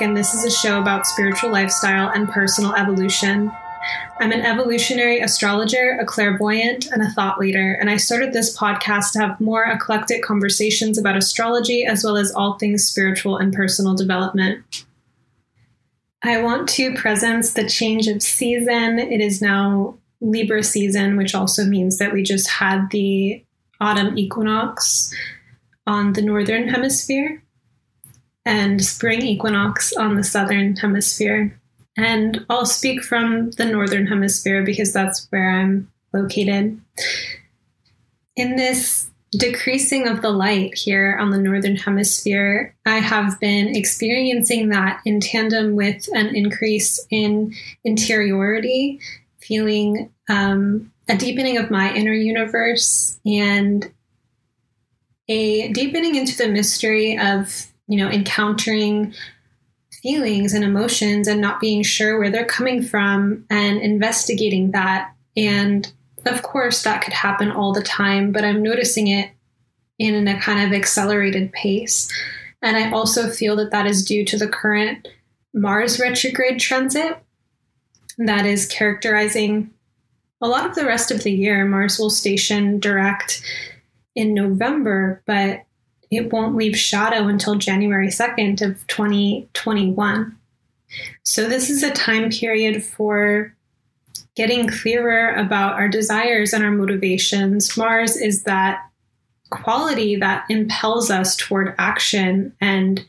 [0.00, 3.52] And this is a show about spiritual lifestyle and personal evolution.
[4.18, 9.12] I'm an evolutionary astrologer, a clairvoyant, and a thought leader, and I started this podcast
[9.12, 13.94] to have more eclectic conversations about astrology as well as all things spiritual and personal
[13.94, 14.84] development.
[16.22, 18.98] I want to presence the change of season.
[18.98, 23.42] It is now Libra season, which also means that we just had the
[23.80, 25.14] autumn equinox
[25.86, 27.42] on the northern hemisphere
[28.44, 31.58] and spring equinox on the southern hemisphere.
[31.96, 36.80] And I'll speak from the northern hemisphere because that's where I'm located.
[38.36, 44.70] In this decreasing of the light here on the northern hemisphere, I have been experiencing
[44.70, 49.00] that in tandem with an increase in interiority,
[49.40, 53.90] feeling um, a deepening of my inner universe and
[55.28, 59.12] a deepening into the mystery of, you know, encountering
[60.00, 65.12] feelings and emotions and not being sure where they're coming from and investigating that.
[65.36, 65.92] And
[66.24, 69.30] of course, that could happen all the time, but I'm noticing it
[69.98, 72.08] in a kind of accelerated pace.
[72.62, 75.08] And I also feel that that is due to the current
[75.52, 77.18] Mars retrograde transit
[78.18, 79.70] that is characterizing
[80.40, 81.64] a lot of the rest of the year.
[81.64, 83.42] Mars will station direct
[84.14, 85.64] in November, but
[86.10, 90.36] it won't leave shadow until January 2nd of 2021.
[91.22, 93.54] So, this is a time period for
[94.34, 97.76] getting clearer about our desires and our motivations.
[97.76, 98.84] Mars is that
[99.50, 103.04] quality that impels us toward action and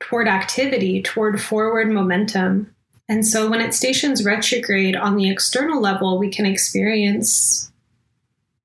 [0.00, 2.74] toward activity, toward forward momentum.
[3.10, 7.67] And so, when it stations retrograde on the external level, we can experience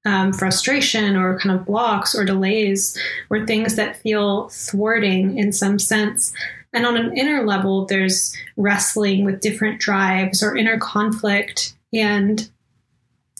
[0.05, 2.97] um, frustration or kind of blocks or delays
[3.29, 6.33] or things that feel thwarting in some sense.
[6.73, 11.75] And on an inner level, there's wrestling with different drives or inner conflict.
[11.93, 12.49] And,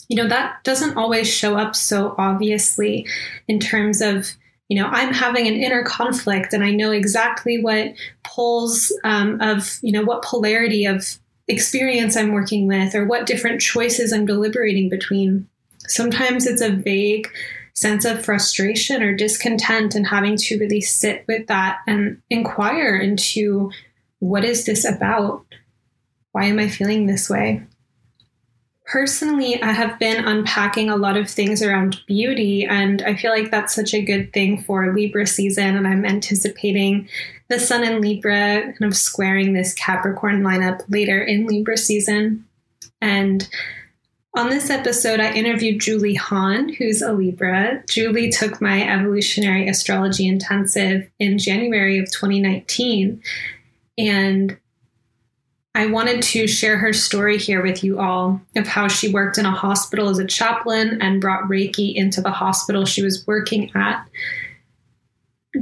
[0.08, 3.08] you know, that doesn't always show up so obviously
[3.48, 4.30] in terms of,
[4.70, 7.94] you know, I'm having an inner conflict and I know exactly what
[8.24, 13.60] poles um, of, you know, what polarity of experience I'm working with or what different
[13.60, 15.48] choices I'm deliberating between.
[15.88, 17.28] Sometimes it's a vague
[17.74, 23.72] sense of frustration or discontent and having to really sit with that and inquire into
[24.20, 25.44] what is this about?
[26.32, 27.64] Why am I feeling this way?
[28.86, 33.50] Personally, I have been unpacking a lot of things around beauty, and I feel like
[33.50, 35.78] that's such a good thing for Libra season.
[35.78, 37.08] And I'm anticipating
[37.50, 42.46] the Sun in Libra kind of squaring this Capricorn lineup later in Libra season.
[43.02, 43.48] And
[44.36, 47.84] on this episode, I interviewed Julie Hahn, who's a Libra.
[47.88, 53.22] Julie took my evolutionary astrology intensive in January of 2019.
[53.98, 54.58] And
[55.76, 59.46] I wanted to share her story here with you all of how she worked in
[59.46, 64.08] a hospital as a chaplain and brought Reiki into the hospital she was working at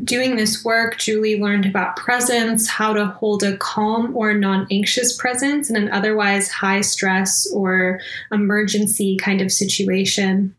[0.03, 5.17] doing this work, Julie learned about presence, how to hold a calm or non anxious
[5.17, 7.99] presence in an otherwise high stress or
[8.31, 10.55] emergency kind of situation,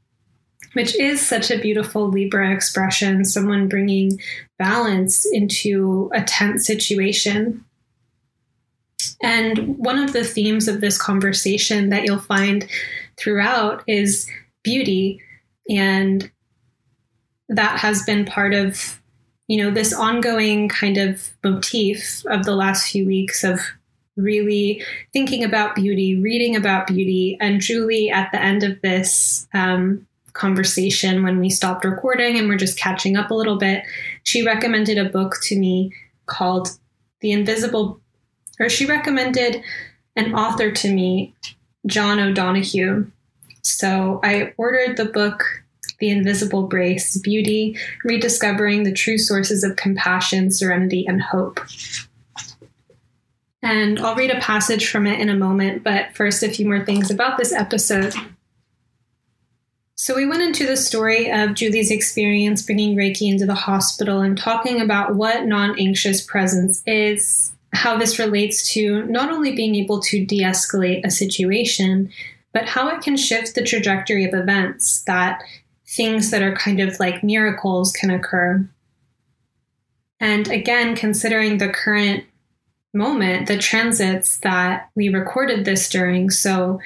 [0.75, 4.21] which is such a beautiful Libra expression, someone bringing
[4.59, 7.65] balance into a tense situation.
[9.23, 12.69] And one of the themes of this conversation that you'll find
[13.17, 14.29] throughout is
[14.63, 15.21] beauty.
[15.71, 16.31] And
[17.49, 19.02] that has been part of
[19.53, 23.61] you know, this ongoing kind of motif of the last few weeks of
[24.17, 24.83] really
[25.13, 27.37] thinking about beauty, reading about beauty.
[27.39, 32.57] And Julie, at the end of this um, conversation, when we stopped recording and we're
[32.57, 33.85] just catching up a little bit,
[34.23, 35.93] she recommended a book to me
[36.25, 36.71] called
[37.21, 38.01] The Invisible,
[38.59, 39.63] or she recommended
[40.17, 41.35] an author to me,
[41.85, 43.07] John O'Donohue.
[43.61, 45.62] So I ordered the book
[46.03, 51.61] the Invisible Embrace, Beauty, Rediscovering the True Sources of Compassion, Serenity, and Hope.
[53.63, 56.85] And I'll read a passage from it in a moment, but first, a few more
[56.85, 58.15] things about this episode.
[59.95, 64.37] So, we went into the story of Julie's experience bringing Reiki into the hospital and
[64.37, 70.01] talking about what non anxious presence is, how this relates to not only being able
[70.01, 72.11] to de escalate a situation,
[72.53, 75.41] but how it can shift the trajectory of events that
[75.93, 78.69] things that are kind of like miracles can occur.
[80.21, 82.25] And again, considering the current
[82.95, 86.31] moment, the transits that we recorded this during.
[86.31, 86.81] So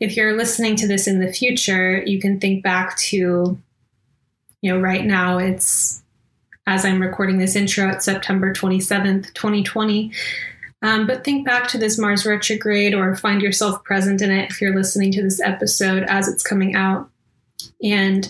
[0.00, 3.58] if you're listening to this in the future, you can think back to,
[4.62, 6.02] you know, right now it's
[6.66, 10.12] as I'm recording this intro at September 27th, 2020.
[10.82, 14.60] Um, but think back to this Mars retrograde or find yourself present in it if
[14.60, 17.10] you're listening to this episode as it's coming out.
[17.82, 18.28] And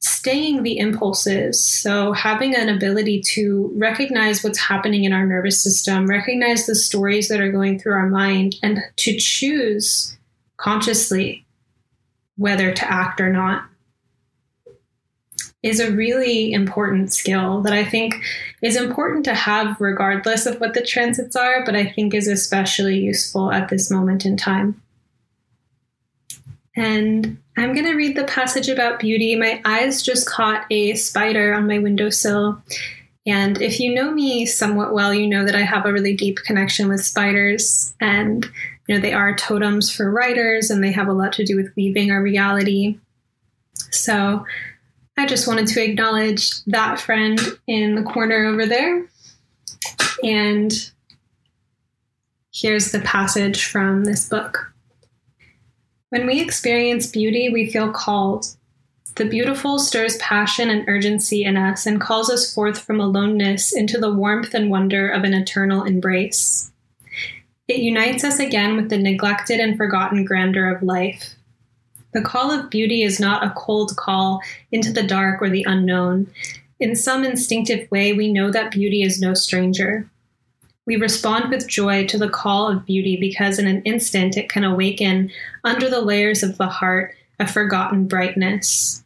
[0.00, 1.64] staying the impulses.
[1.64, 7.28] So, having an ability to recognize what's happening in our nervous system, recognize the stories
[7.28, 10.16] that are going through our mind, and to choose
[10.56, 11.44] consciously
[12.36, 13.64] whether to act or not
[15.62, 18.14] is a really important skill that I think
[18.62, 22.98] is important to have regardless of what the transits are, but I think is especially
[22.98, 24.81] useful at this moment in time.
[26.76, 29.36] And I'm going to read the passage about beauty.
[29.36, 32.62] My eyes just caught a spider on my windowsill.
[33.26, 36.38] And if you know me somewhat well, you know that I have a really deep
[36.44, 37.94] connection with spiders.
[38.00, 38.44] And,
[38.88, 41.72] you know, they are totems for writers and they have a lot to do with
[41.76, 42.98] weaving our reality.
[43.90, 44.44] So
[45.16, 49.06] I just wanted to acknowledge that friend in the corner over there.
[50.24, 50.72] And
[52.52, 54.71] here's the passage from this book.
[56.12, 58.44] When we experience beauty, we feel called.
[59.14, 63.96] The beautiful stirs passion and urgency in us and calls us forth from aloneness into
[63.96, 66.70] the warmth and wonder of an eternal embrace.
[67.66, 71.34] It unites us again with the neglected and forgotten grandeur of life.
[72.12, 76.30] The call of beauty is not a cold call into the dark or the unknown.
[76.78, 80.10] In some instinctive way, we know that beauty is no stranger.
[80.86, 84.64] We respond with joy to the call of beauty because in an instant it can
[84.64, 85.30] awaken
[85.64, 89.04] under the layers of the heart a forgotten brightness.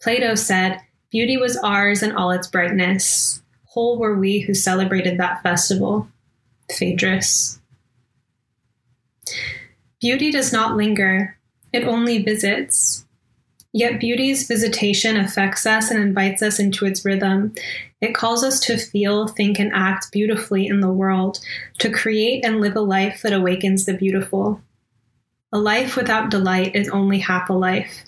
[0.00, 0.80] Plato said,
[1.10, 3.42] Beauty was ours in all its brightness.
[3.64, 6.08] Whole were we who celebrated that festival.
[6.70, 7.60] Phaedrus.
[10.00, 11.38] Beauty does not linger,
[11.72, 13.05] it only visits.
[13.76, 17.54] Yet beauty's visitation affects us and invites us into its rhythm.
[18.00, 21.40] It calls us to feel, think, and act beautifully in the world,
[21.80, 24.62] to create and live a life that awakens the beautiful.
[25.52, 28.02] A life without delight is only half a life.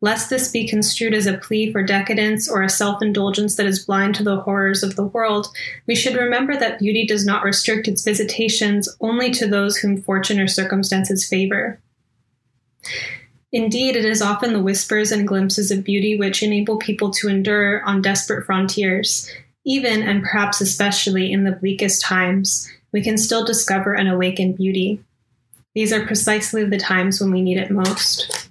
[0.00, 3.84] Lest this be construed as a plea for decadence or a self indulgence that is
[3.84, 5.48] blind to the horrors of the world,
[5.88, 10.38] we should remember that beauty does not restrict its visitations only to those whom fortune
[10.38, 11.80] or circumstances favor.
[13.54, 17.84] Indeed, it is often the whispers and glimpses of beauty which enable people to endure
[17.84, 19.30] on desperate frontiers.
[19.64, 25.00] Even and perhaps especially in the bleakest times, we can still discover and awaken beauty.
[25.72, 28.50] These are precisely the times when we need it most.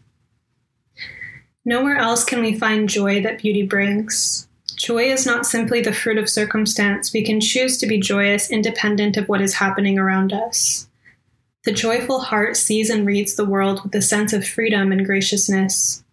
[1.66, 4.48] Nowhere else can we find joy that beauty brings.
[4.78, 7.12] Joy is not simply the fruit of circumstance.
[7.12, 10.88] We can choose to be joyous independent of what is happening around us.
[11.64, 16.04] The joyful heart sees and reads the world with a sense of freedom and graciousness.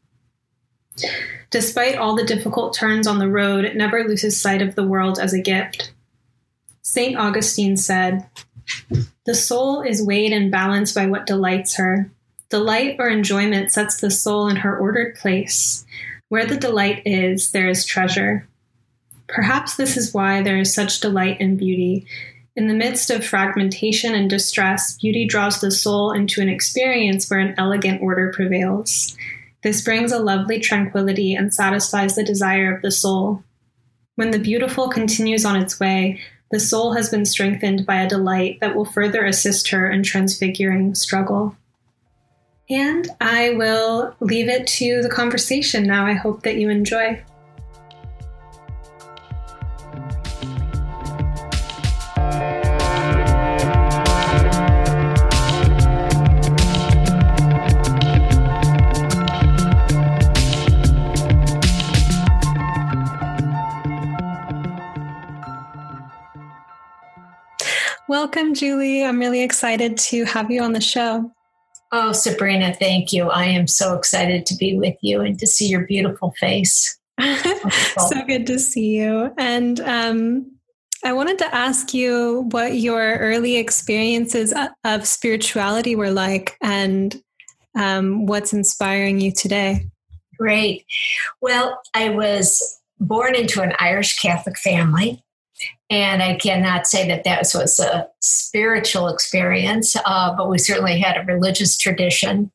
[1.50, 5.18] Despite all the difficult turns on the road, it never loses sight of the world
[5.18, 5.92] as a gift.
[6.82, 7.16] St.
[7.16, 8.28] Augustine said,
[9.24, 12.10] The soul is weighed and balanced by what delights her.
[12.48, 15.84] Delight or enjoyment sets the soul in her ordered place.
[16.28, 18.46] Where the delight is, there is treasure.
[19.26, 22.06] Perhaps this is why there is such delight in beauty,
[22.60, 27.40] in the midst of fragmentation and distress, beauty draws the soul into an experience where
[27.40, 29.16] an elegant order prevails.
[29.62, 33.42] This brings a lovely tranquility and satisfies the desire of the soul.
[34.16, 38.58] When the beautiful continues on its way, the soul has been strengthened by a delight
[38.60, 41.56] that will further assist her in transfiguring struggle.
[42.68, 46.04] And I will leave it to the conversation now.
[46.04, 47.22] I hope that you enjoy.
[68.10, 69.04] Welcome, Julie.
[69.04, 71.30] I'm really excited to have you on the show.
[71.92, 73.30] Oh, Sabrina, thank you.
[73.30, 76.98] I am so excited to be with you and to see your beautiful face.
[77.20, 79.32] so good to see you.
[79.38, 80.50] And um,
[81.04, 84.52] I wanted to ask you what your early experiences
[84.82, 87.14] of spirituality were like and
[87.76, 89.86] um, what's inspiring you today.
[90.36, 90.84] Great.
[91.40, 95.22] Well, I was born into an Irish Catholic family.
[95.90, 101.16] And I cannot say that that was a spiritual experience, uh, but we certainly had
[101.16, 102.52] a religious tradition.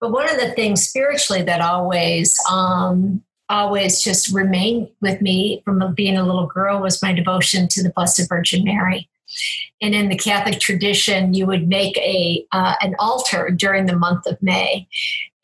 [0.00, 5.94] But one of the things spiritually that always, um, always just remained with me from
[5.94, 9.08] being a little girl was my devotion to the Blessed Virgin Mary.
[9.82, 14.26] And in the Catholic tradition, you would make a uh, an altar during the month
[14.26, 14.88] of May,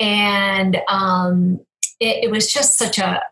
[0.01, 1.61] and um,
[2.01, 3.23] it, it was just such a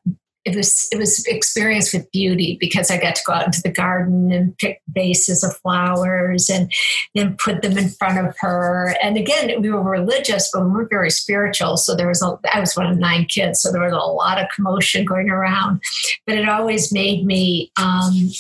[0.44, 3.70] it was it was experience with beauty because I got to go out into the
[3.70, 6.72] garden and pick vases of flowers and
[7.14, 8.96] then put them in front of her.
[9.02, 11.76] And again, we were religious, but we were very spiritual.
[11.76, 14.40] So there was a I was one of nine kids, so there was a lot
[14.40, 15.80] of commotion going around.
[16.26, 18.30] But it always made me um,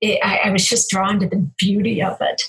[0.00, 2.42] it, I, I, was just drawn to the beauty of it.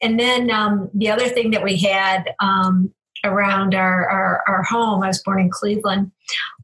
[0.00, 2.92] And then um, the other thing that we had um,
[3.24, 6.12] around our, our, our, home, I was born in Cleveland,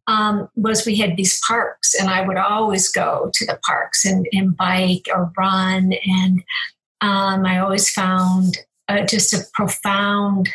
[0.09, 4.27] um, was we had these parks, and I would always go to the parks and,
[4.33, 5.93] and bike or run.
[6.05, 6.43] And
[7.03, 10.49] um, I always found uh, just a profound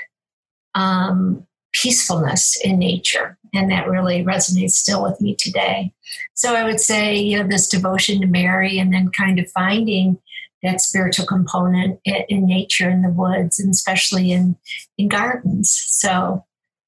[0.74, 3.38] um, peacefulness in nature.
[3.54, 5.94] And that really resonates still with me today.
[6.34, 10.18] So I would say, you know, this devotion to Mary and then kind of finding
[10.64, 14.56] that spiritual component in, in nature in the woods and especially in,
[14.98, 15.72] in gardens.
[15.90, 16.44] So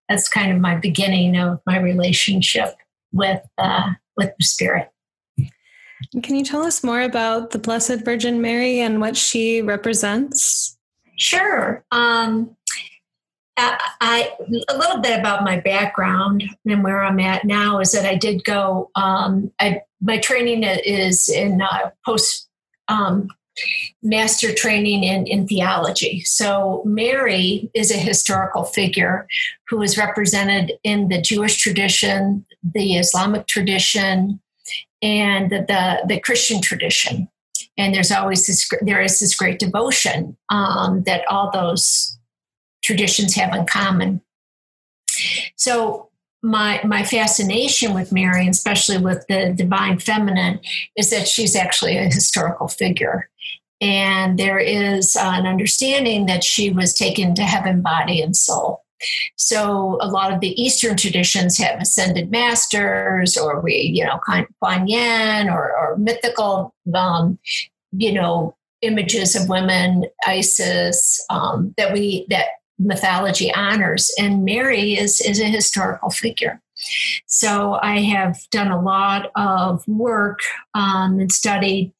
[0.09, 2.75] that's kind of my beginning of my relationship
[3.11, 4.89] with uh, with the spirit.
[6.23, 10.77] Can you tell us more about the Blessed Virgin Mary and what she represents?
[11.17, 11.83] Sure.
[11.91, 12.55] Um,
[13.57, 14.33] I,
[14.67, 18.43] a little bit about my background and where I'm at now is that I did
[18.43, 18.91] go.
[18.95, 22.49] Um, I, my training is in uh, post
[22.89, 23.29] um,
[24.01, 26.21] master training in, in theology.
[26.21, 29.27] So Mary is a historical figure
[29.69, 34.39] who is represented in the Jewish tradition, the Islamic tradition,
[35.01, 37.29] and the, the, the Christian tradition.
[37.77, 42.17] And there's always this there is this great devotion um, that all those
[42.83, 44.21] traditions have in common.
[45.57, 46.09] So
[46.41, 50.59] my my fascination with Mary, especially with the divine feminine,
[50.95, 53.29] is that she's actually a historical figure.
[53.81, 58.83] And there is an understanding that she was taken to heaven, body, and soul.
[59.35, 64.19] So a lot of the Eastern traditions have ascended masters, or we, you know,
[64.59, 67.37] Kuan Yin, or, or mythical, um,
[67.91, 75.21] you know, images of women, Isis, um, that we that mythology honors, and Mary is,
[75.21, 76.61] is a historical figure.
[77.25, 80.39] So I have done a lot of work
[80.73, 81.93] um, and studied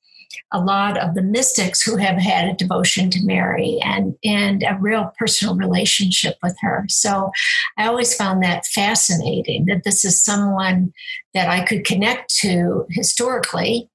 [0.54, 4.78] a lot of the mystics who have had a devotion to Mary and, and a
[4.80, 6.86] real personal relationship with her.
[6.88, 7.32] So
[7.78, 10.94] I always found that fascinating that this is someone
[11.34, 13.90] that I could connect to historically,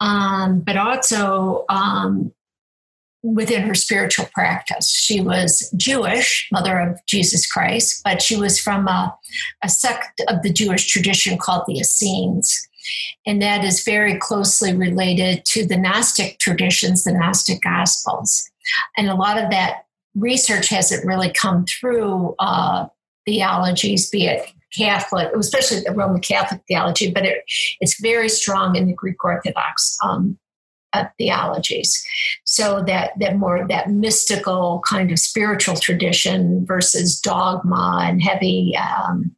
[0.00, 2.32] um, but also um,
[3.22, 4.90] within her spiritual practice.
[4.90, 9.14] She was Jewish, mother of Jesus Christ, but she was from a,
[9.62, 12.68] a sect of the Jewish tradition called the Essenes.
[13.26, 18.50] And that is very closely related to the Gnostic traditions, the Gnostic Gospels.
[18.96, 22.86] And a lot of that research hasn't really come through uh,
[23.26, 27.42] theologies, be it Catholic, especially the Roman Catholic theology, but it,
[27.80, 30.38] it's very strong in the Greek Orthodox um,
[30.92, 32.04] uh, theologies.
[32.44, 38.76] So that that more that mystical kind of spiritual tradition versus dogma and heavy.
[38.76, 39.34] Um,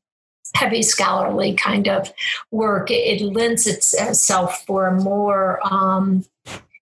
[0.55, 2.13] heavy scholarly kind of
[2.51, 2.91] work.
[2.91, 6.25] It, it lends itself for a more um,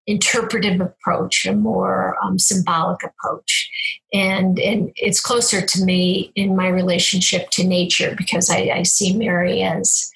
[0.07, 3.71] interpretive approach, a more um, symbolic approach.
[4.13, 9.17] And, and it's closer to me in my relationship to nature because I, I see
[9.17, 10.11] Mary as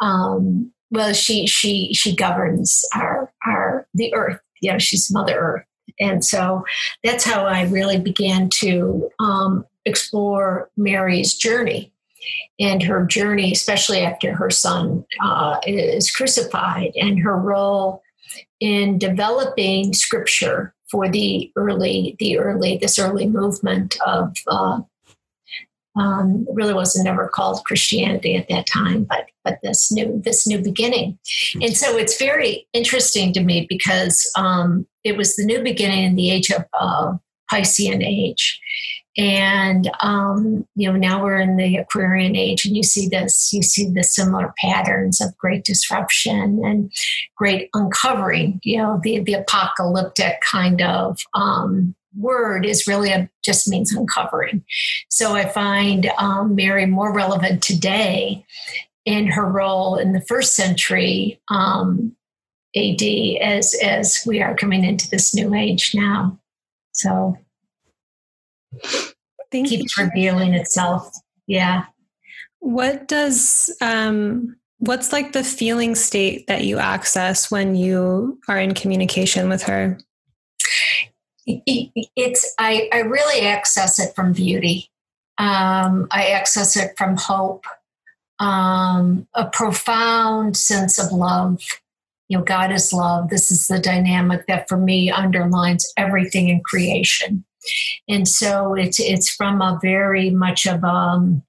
[0.00, 4.40] um, well she she she governs our our the earth.
[4.60, 5.64] You know she's mother earth.
[6.00, 6.64] And so
[7.04, 11.92] that's how i really began to um, explore mary's journey
[12.58, 18.02] and her journey especially after her son uh, is crucified and her role
[18.60, 24.80] in developing scripture for the early the early this early movement of uh,
[25.96, 30.60] um, really wasn't ever called Christianity at that time, but but this new this new
[30.60, 31.18] beginning,
[31.60, 36.16] and so it's very interesting to me because um, it was the new beginning in
[36.16, 37.12] the age of uh,
[37.52, 38.60] Piscean age,
[39.16, 43.62] and um, you know now we're in the Aquarian age, and you see this you
[43.62, 46.92] see the similar patterns of great disruption and
[47.36, 48.60] great uncovering.
[48.64, 54.64] You know the the apocalyptic kind of um, word is really a, just means uncovering.
[55.08, 58.44] So I find um, Mary more relevant today
[59.04, 62.16] in her role in the first century um,
[62.76, 63.02] AD
[63.40, 66.38] as as we are coming into this new age now.
[66.92, 67.36] So
[69.50, 70.04] Thank keeps you.
[70.04, 71.14] revealing itself.
[71.46, 71.84] Yeah.
[72.60, 78.74] What does um, what's like the feeling state that you access when you are in
[78.74, 79.98] communication with her?
[81.46, 84.90] it's I, I really access it from beauty.
[85.38, 87.66] Um, I access it from hope.
[88.40, 91.62] um, a profound sense of love.
[92.28, 93.30] You know, God is love.
[93.30, 97.44] This is the dynamic that for me underlines everything in creation.
[98.08, 101.42] And so it's it's from a very much of um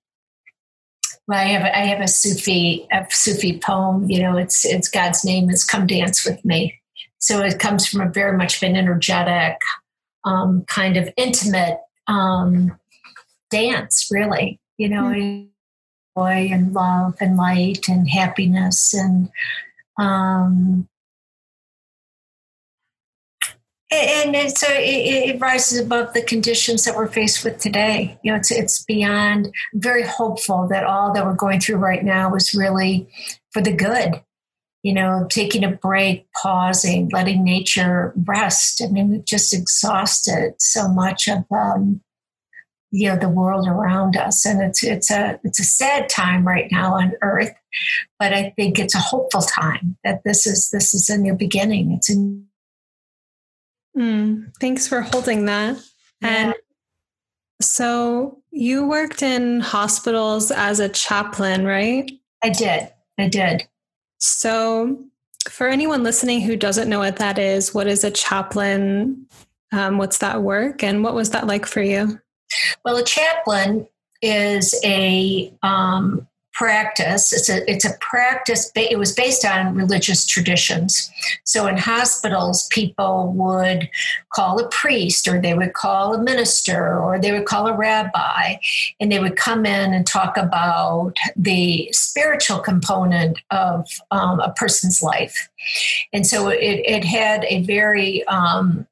[1.27, 4.09] well, I have a, I have a Sufi a Sufi poem.
[4.09, 6.79] You know, it's it's God's name is "Come Dance with Me."
[7.17, 9.57] So it comes from a very much of an energetic,
[10.25, 12.77] um, kind of intimate um,
[13.49, 14.59] dance, really.
[14.77, 15.45] You know, mm-hmm.
[16.15, 19.29] joy and love and light and happiness and
[19.97, 20.87] um,
[23.91, 28.19] and, and so it, it, rises above the conditions that we're faced with today.
[28.23, 29.53] You know, it's it's beyond.
[29.73, 33.07] Very hopeful that all that we're going through right now is really
[33.51, 34.21] for the good.
[34.81, 38.81] You know, taking a break, pausing, letting nature rest.
[38.83, 42.01] I mean, we've just exhausted so much of um,
[42.91, 46.71] you know the world around us, and it's it's a it's a sad time right
[46.71, 47.53] now on Earth.
[48.19, 51.91] But I think it's a hopeful time that this is this is a new beginning.
[51.91, 52.15] It's a
[53.97, 55.77] Mm, thanks for holding that.
[56.21, 56.27] Yeah.
[56.27, 56.53] And
[57.61, 62.11] so you worked in hospitals as a chaplain, right?
[62.43, 62.89] I did.
[63.17, 63.67] I did.
[64.17, 65.03] So,
[65.49, 69.27] for anyone listening who doesn't know what that is, what is a chaplain?
[69.71, 70.83] Um, what's that work?
[70.83, 72.19] And what was that like for you?
[72.83, 73.87] Well, a chaplain
[74.21, 77.33] is a um, practice.
[77.33, 78.71] It's a it's a practice.
[78.75, 81.11] It was based on religious traditions.
[81.43, 83.89] So in hospitals, people would
[84.33, 88.55] call a priest, or they would call a minister, or they would call a rabbi,
[88.99, 95.03] and they would come in and talk about the spiritual component of um, a person's
[95.03, 95.49] life.
[96.13, 98.87] And so it, it had a very um,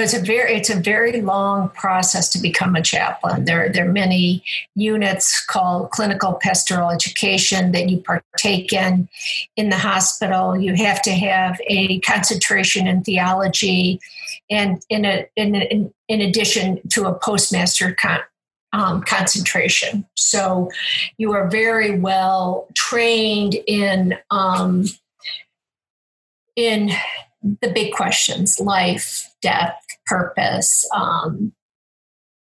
[0.00, 3.44] it's a very it's a very long process to become a chaplain.
[3.44, 4.42] There there are many
[4.74, 9.08] units called clinical pastoral education that you partake in
[9.56, 10.58] in the hospital.
[10.58, 14.00] You have to have a concentration in theology,
[14.50, 18.20] and in a in in, in addition to a postmaster con,
[18.72, 20.06] um, concentration.
[20.16, 20.70] So
[21.18, 24.86] you are very well trained in um,
[26.56, 26.90] in
[27.60, 31.52] the big questions life death purpose um,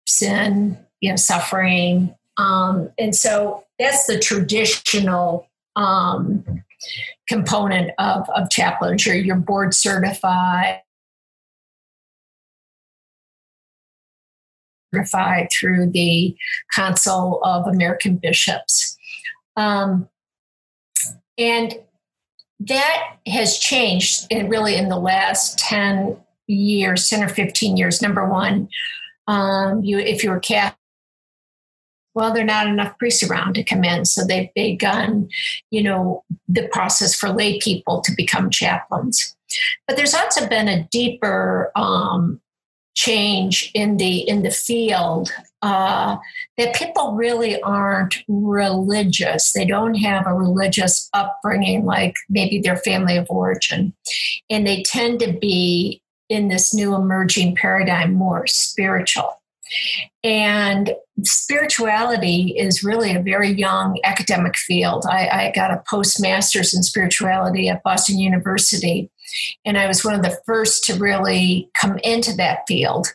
[0.07, 2.15] sin you know suffering.
[2.37, 6.63] Um, and so that's the traditional um,
[7.27, 10.81] component of, of chaplainship you're board certified.
[14.93, 16.35] Certified through the
[16.75, 18.97] council of american bishops.
[19.55, 20.09] Um,
[21.37, 21.75] and
[22.59, 26.17] that has changed in really in the last 10
[26.53, 28.67] years 10 or 15 years number one
[29.27, 30.77] um, you if you're Catholic
[32.13, 35.29] well, there are not enough priests around to come in, so they've begun,
[35.69, 39.35] you know, the process for lay people to become chaplains.
[39.87, 42.41] But there's also been a deeper um,
[42.93, 46.17] change in the in the field uh,
[46.57, 49.53] that people really aren't religious.
[49.53, 53.93] They don't have a religious upbringing like maybe their family of origin,
[54.49, 56.00] and they tend to be
[56.31, 59.41] in this new emerging paradigm more spiritual.
[60.23, 65.05] And spirituality is really a very young academic field.
[65.09, 69.09] I, I, got a postmaster's in spirituality at Boston University,
[69.65, 73.07] and I was one of the first to really come into that field.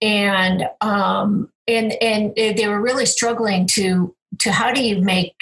[0.00, 5.34] And um, and and they were really struggling to to how do you make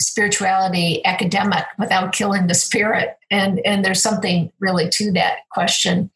[0.00, 6.08] spirituality academic without killing the spirit and and there's something really to that question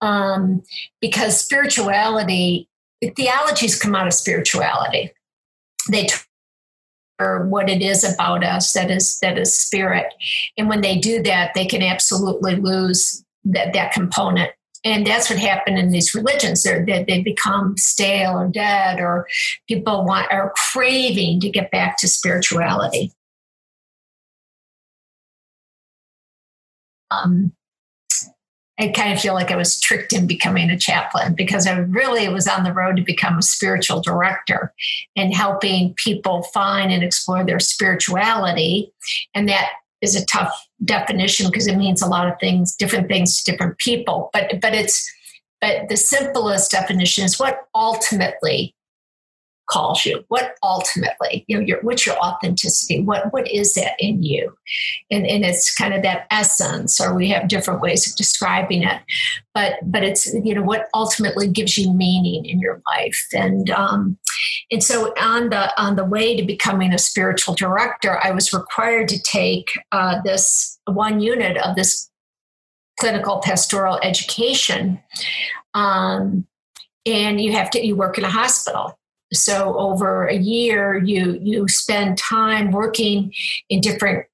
[0.00, 0.62] um,
[1.00, 2.68] because spirituality
[3.08, 5.12] theologies come out of spirituality.
[5.90, 6.08] They
[7.20, 10.06] or what it is about us that is that is spirit,
[10.56, 14.50] and when they do that, they can absolutely lose that that component.
[14.82, 16.62] And that's what happened in these religions.
[16.62, 19.26] They, they become stale or dead, or
[19.68, 23.12] people want are craving to get back to spirituality.
[27.10, 27.52] Um,
[28.78, 32.26] I kind of feel like I was tricked in becoming a chaplain because I really
[32.30, 34.72] was on the road to become a spiritual director
[35.14, 38.90] and helping people find and explore their spirituality.
[39.34, 39.68] And that
[40.02, 40.52] is a tough
[40.84, 44.30] definition because it means a lot of things, different things to different people.
[44.32, 45.10] But but it's
[45.60, 48.74] but the simplest definition is what ultimately
[49.70, 50.24] calls you?
[50.28, 53.02] What ultimately you know your what's your authenticity?
[53.02, 54.54] What what is that in you?
[55.10, 59.00] And and it's kind of that essence or we have different ways of describing it.
[59.54, 63.26] But but it's you know what ultimately gives you meaning in your life.
[63.32, 64.18] And um
[64.70, 69.08] and so on the on the way to becoming a spiritual director i was required
[69.08, 72.10] to take uh, this one unit of this
[73.00, 75.00] clinical pastoral education.
[75.74, 76.46] Um,
[77.06, 78.98] and you have to you work in a hospital
[79.32, 83.32] so over a year you you spend time working
[83.68, 84.26] in different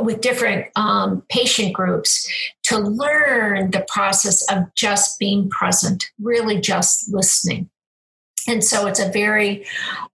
[0.00, 2.28] with different um, patient groups
[2.64, 7.68] to learn the process of just being present really just listening.
[8.46, 9.66] And so it's a very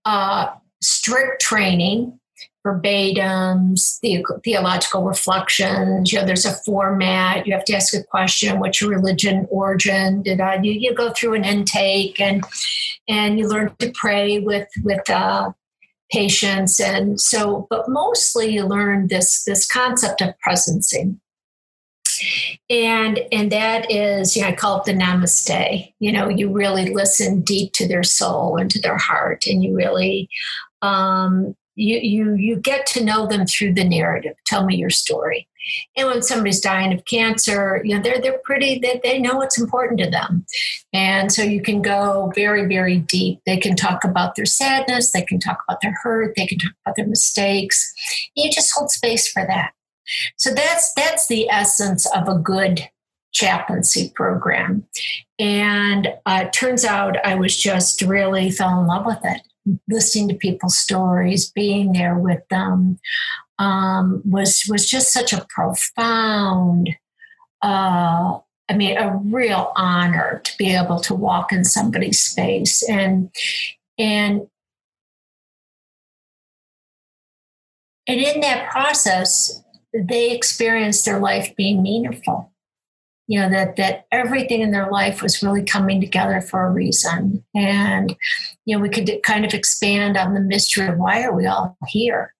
[0.04, 0.48] uh,
[0.82, 2.18] strict training
[2.64, 6.12] verbatims, the, theological reflections.
[6.12, 7.46] You know, there's a format.
[7.46, 10.22] You have to ask a question: What's your religion origin?
[10.22, 10.60] Did I?
[10.62, 12.44] You, you go through an intake, and
[13.08, 15.52] and you learn to pray with with uh,
[16.10, 17.66] patients, and so.
[17.68, 21.18] But mostly, you learn this this concept of presencing.
[22.70, 25.92] And and that is, you know, I call it the namaste.
[25.98, 29.74] You know, you really listen deep to their soul and to their heart, and you
[29.74, 30.30] really
[30.80, 34.34] um, you you you get to know them through the narrative.
[34.46, 35.48] Tell me your story.
[35.96, 39.60] And when somebody's dying of cancer you know they're they're pretty they, they know what's
[39.60, 40.46] important to them.
[40.92, 43.40] And so you can go very very deep.
[43.46, 45.12] They can talk about their sadness.
[45.12, 46.34] They can talk about their hurt.
[46.36, 47.92] They can talk about their mistakes.
[48.34, 49.72] You just hold space for that.
[50.36, 52.88] So that's that's the essence of a good
[53.32, 54.86] chaplaincy program.
[55.40, 59.40] And uh, turns out i was just really fell in love with it
[59.88, 62.98] listening to people's stories, being there with them,
[63.58, 66.90] um, was was just such a profound.
[67.62, 73.30] Uh, I mean, a real honor to be able to walk in somebody's space and
[73.98, 74.46] and
[78.06, 79.62] and in that process,
[79.94, 82.53] they experienced their life being meaningful
[83.26, 87.44] you know that that everything in their life was really coming together for a reason.
[87.54, 88.14] And
[88.64, 91.76] you know we could kind of expand on the mystery of why are we all
[91.88, 92.34] here?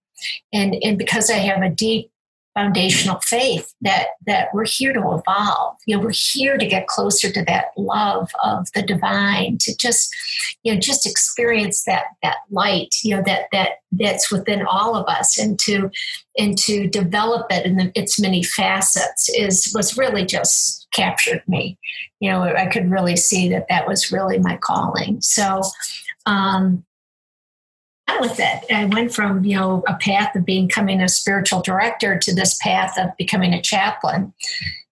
[0.53, 2.11] And and because i have a deep
[2.54, 5.76] foundational faith that that we're here to evolve.
[5.86, 10.14] You know we're here to get closer to that love of the divine to just
[10.62, 15.06] you know just experience that that light you know that that that's within all of
[15.06, 15.90] us and to
[16.38, 21.76] and to develop it in the, its many facets is was really just captured me.
[22.20, 25.20] You know i could really see that that was really my calling.
[25.20, 25.62] So
[26.26, 26.84] um
[28.20, 28.64] with it.
[28.72, 32.98] I went from, you know, a path of becoming a spiritual director to this path
[32.98, 34.32] of becoming a chaplain.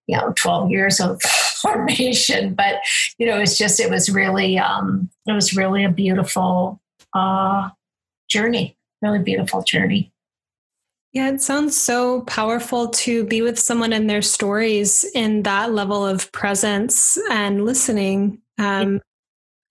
[0.09, 1.23] You know, 12 years of
[1.63, 2.81] formation, but
[3.19, 6.81] you know, it's just it was really um it was really a beautiful
[7.15, 7.71] uh
[8.29, 10.13] journey, really beautiful journey.
[11.13, 16.07] Yeah, it sounds so powerful to be with someone and their stories in that level
[16.07, 18.41] of presence and listening.
[18.59, 19.03] Um,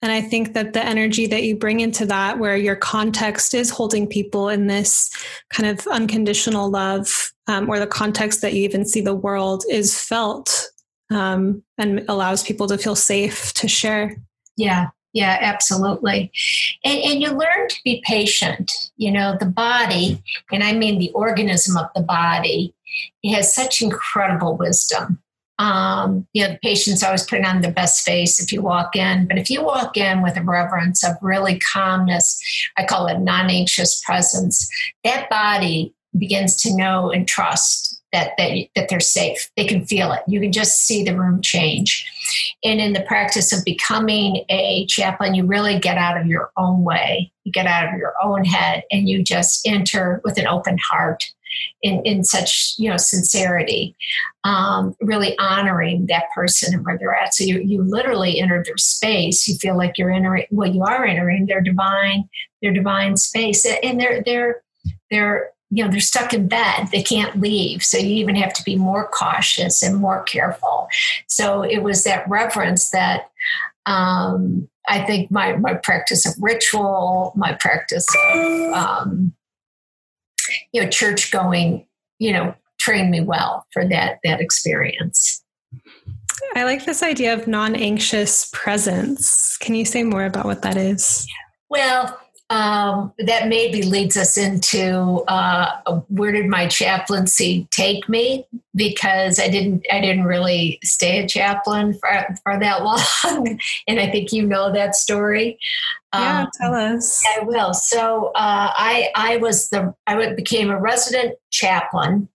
[0.02, 3.70] and I think that the energy that you bring into that, where your context is
[3.70, 5.10] holding people in this
[5.50, 9.98] kind of unconditional love, um, or the context that you even see the world is
[9.98, 10.68] felt
[11.10, 14.16] um, and allows people to feel safe to share.
[14.56, 16.32] Yeah, yeah, absolutely.
[16.84, 18.72] And, and you learn to be patient.
[18.96, 22.74] You know, the body, and I mean the organism of the body,
[23.22, 25.21] it has such incredible wisdom
[25.62, 29.28] um, you know, the patient's always putting on their best face if you walk in.
[29.28, 32.42] But if you walk in with a reverence of really calmness,
[32.76, 34.68] I call it non anxious presence,
[35.04, 39.50] that body begins to know and trust that, that, that they're safe.
[39.56, 40.22] They can feel it.
[40.26, 42.10] You can just see the room change.
[42.64, 46.82] And in the practice of becoming a chaplain, you really get out of your own
[46.82, 47.32] way.
[47.44, 51.24] You get out of your own head and you just enter with an open heart
[51.82, 53.94] in, in such you know sincerity
[54.44, 57.34] um, really honoring that person and where they're at.
[57.34, 59.46] So you, you literally enter their space.
[59.46, 62.28] You feel like you're entering well you are entering their divine
[62.60, 63.66] their divine space.
[63.82, 64.62] And they're they're
[65.10, 66.88] they're you know they're stuck in bed.
[66.92, 67.84] They can't leave.
[67.84, 70.88] So you even have to be more cautious and more careful.
[71.26, 73.30] So it was that reverence that
[73.86, 79.32] um, i think my my practice of ritual my practice of um,
[80.72, 81.86] you know, church going,
[82.18, 85.42] you know, trained me well for that that experience.
[86.54, 89.56] I like this idea of non-anxious presence.
[89.58, 91.26] Can you say more about what that is?
[91.70, 92.18] Well,
[92.50, 98.46] um, that maybe leads us into uh, where did my chaplaincy take me?
[98.74, 102.82] Because I didn't, I didn't really stay a chaplain for, for that
[103.24, 105.58] long, and I think you know that story.
[106.14, 107.22] Yeah, um, tell us.
[107.38, 107.72] I will.
[107.72, 112.28] So uh, I I was the I became a resident chaplain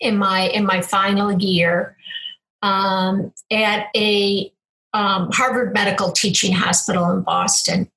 [0.00, 1.96] in my in my final year
[2.62, 4.52] um, at a
[4.94, 7.90] um, Harvard Medical Teaching Hospital in Boston.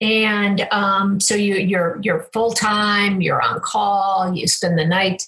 [0.00, 3.20] And um, so you, you're you're full time.
[3.20, 4.32] You're on call.
[4.32, 5.24] You spend the night,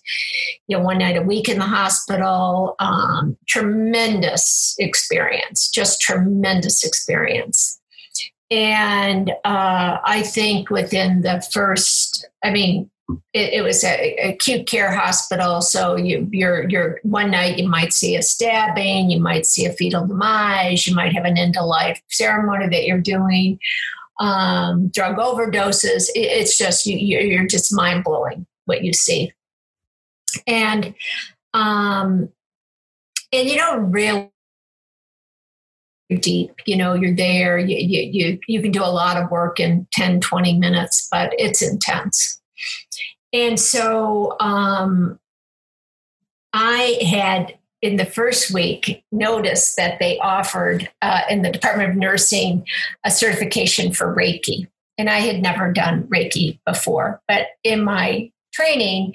[0.68, 2.76] you know, one night a week in the hospital.
[2.78, 7.79] Um, tremendous experience, just tremendous experience.
[8.50, 12.90] And uh, I think within the first, I mean,
[13.32, 15.60] it, it was a, acute care hospital.
[15.60, 19.72] So you, you're, you're one night you might see a stabbing, you might see a
[19.72, 23.58] fetal demise, you might have an end of life ceremony that you're doing,
[24.20, 26.08] um, drug overdoses.
[26.14, 29.32] It, it's just you, you're just mind blowing what you see,
[30.46, 30.94] and
[31.54, 32.28] um,
[33.32, 34.30] and you don't really
[36.18, 39.60] deep you know you're there you, you, you, you can do a lot of work
[39.60, 42.40] in 10 20 minutes but it's intense
[43.32, 45.18] and so um,
[46.52, 51.96] I had in the first week noticed that they offered uh, in the Department of
[51.96, 52.66] Nursing
[53.04, 54.68] a certification for Reiki.
[54.98, 57.22] And I had never done Reiki before.
[57.26, 59.14] But in my training,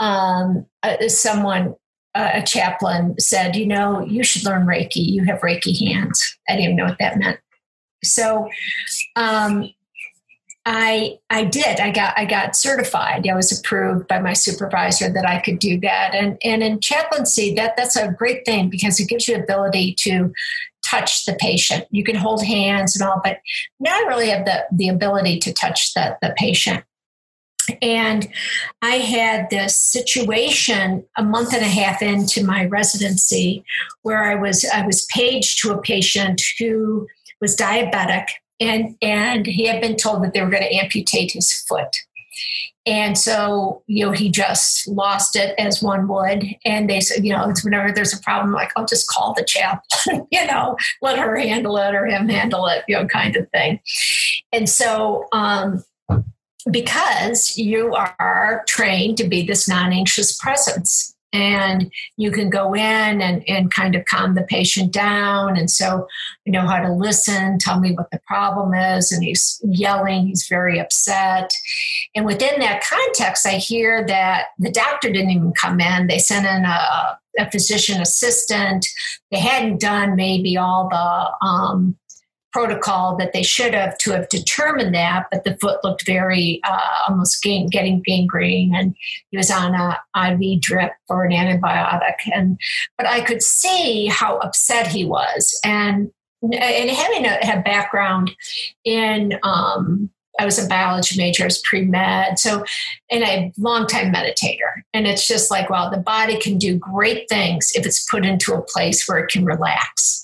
[0.00, 1.76] um, uh, someone,
[2.14, 4.96] a chaplain, said, You know, you should learn Reiki.
[4.96, 6.38] You have Reiki hands.
[6.48, 7.38] I didn't know what that meant.
[8.04, 8.48] So
[9.16, 9.70] um,
[10.64, 11.80] I I did.
[11.80, 13.26] I got I got certified.
[13.28, 16.14] I was approved by my supervisor that I could do that.
[16.14, 20.32] And and in chaplaincy, that that's a great thing because it gives you ability to
[20.88, 21.86] touch the patient.
[21.90, 23.38] You can hold hands and all, but
[23.80, 26.84] now I really have the the ability to touch the, the patient.
[27.80, 28.28] And
[28.80, 33.64] I had this situation a month and a half into my residency
[34.02, 37.06] where I was I was paged to a patient who
[37.40, 38.26] was diabetic
[38.60, 41.96] and and he had been told that they were going to amputate his foot.
[42.84, 46.44] And so you know he just lost it as one would.
[46.64, 49.44] And they said you know it's whenever there's a problem like i'll just call the
[49.44, 53.48] chaplain you know let her handle it or him handle it you know kind of
[53.50, 53.80] thing.
[54.52, 55.84] And so um
[56.70, 61.14] because you are trained to be this non-anxious presence.
[61.34, 65.56] And you can go in and, and kind of calm the patient down.
[65.56, 66.06] And so
[66.44, 69.10] you know how to listen tell me what the problem is.
[69.10, 71.50] And he's yelling he's very upset.
[72.14, 76.06] And within that context i hear that the doctor didn't even come in.
[76.06, 78.86] They sent in a, a physician assistant.
[79.30, 81.96] They hadn't done maybe all the um,
[82.52, 87.08] protocol that they should have to have determined that, but the foot looked very uh,
[87.08, 88.94] almost gang- getting gangrene, and
[89.30, 89.98] he was on a
[90.30, 92.14] IV drip for an antibiotic.
[92.32, 92.58] And
[92.98, 96.10] but I could see how upset he was, and
[96.42, 98.32] and having a, background
[98.84, 100.10] in um,
[100.40, 102.38] I was a biology major, I was pre med.
[102.38, 102.64] So,
[103.10, 104.82] and a long time meditator.
[104.92, 108.54] And it's just like, well, the body can do great things if it's put into
[108.54, 110.21] a place where it can relax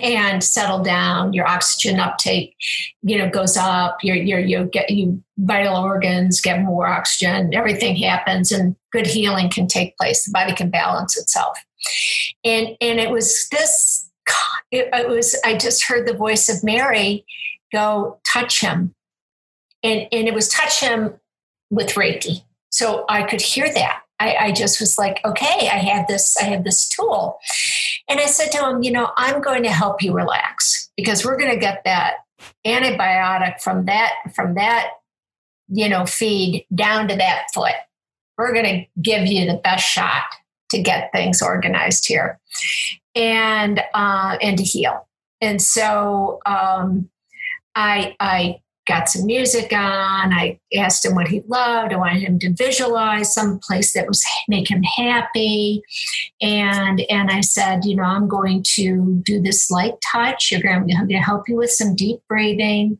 [0.00, 2.54] and settle down your oxygen uptake
[3.02, 7.96] you know goes up your your you get you vital organs get more oxygen everything
[7.96, 10.24] happens and good healing can take place.
[10.24, 11.58] The body can balance itself.
[12.44, 14.08] And and it was this
[14.70, 17.24] it, it was i just heard the voice of mary
[17.72, 18.94] go touch him.
[19.82, 21.14] And and it was touch him
[21.70, 22.44] with reiki.
[22.70, 24.02] So i could hear that.
[24.20, 27.40] I, I just was like, okay, I had this, I had this tool.
[28.08, 31.38] And I said to him, you know, I'm going to help you relax because we're
[31.38, 32.14] going to get that
[32.66, 34.90] antibiotic from that, from that,
[35.68, 37.74] you know, feed down to that foot.
[38.36, 40.24] We're going to give you the best shot
[40.70, 42.40] to get things organized here
[43.14, 45.06] and uh, and to heal.
[45.40, 47.10] And so um,
[47.74, 50.32] I I got some music on.
[50.32, 51.92] I asked him what he loved.
[51.92, 55.82] I wanted him to visualize some place that was make him happy.
[56.40, 60.50] And and I said, you know, I'm going to do this light touch.
[60.50, 62.98] You're going to help you with some deep breathing.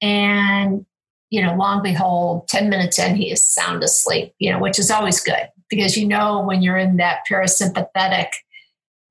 [0.00, 0.84] And
[1.30, 4.90] you know, long behold, 10 minutes in, he is sound asleep, you know, which is
[4.90, 8.26] always good because you know when you're in that parasympathetic,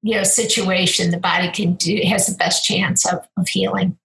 [0.04, 3.98] you know, situation, the body can do has the best chance of, of healing.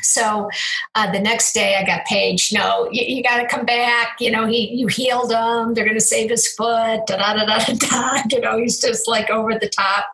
[0.00, 0.48] So
[0.94, 4.16] uh, the next day I got paged, no, you, you got to come back.
[4.20, 5.74] You know, he, you healed him.
[5.74, 7.06] They're going to save his foot.
[7.06, 8.22] Da, da, da, da, da.
[8.30, 10.06] You know, he's just like over the top.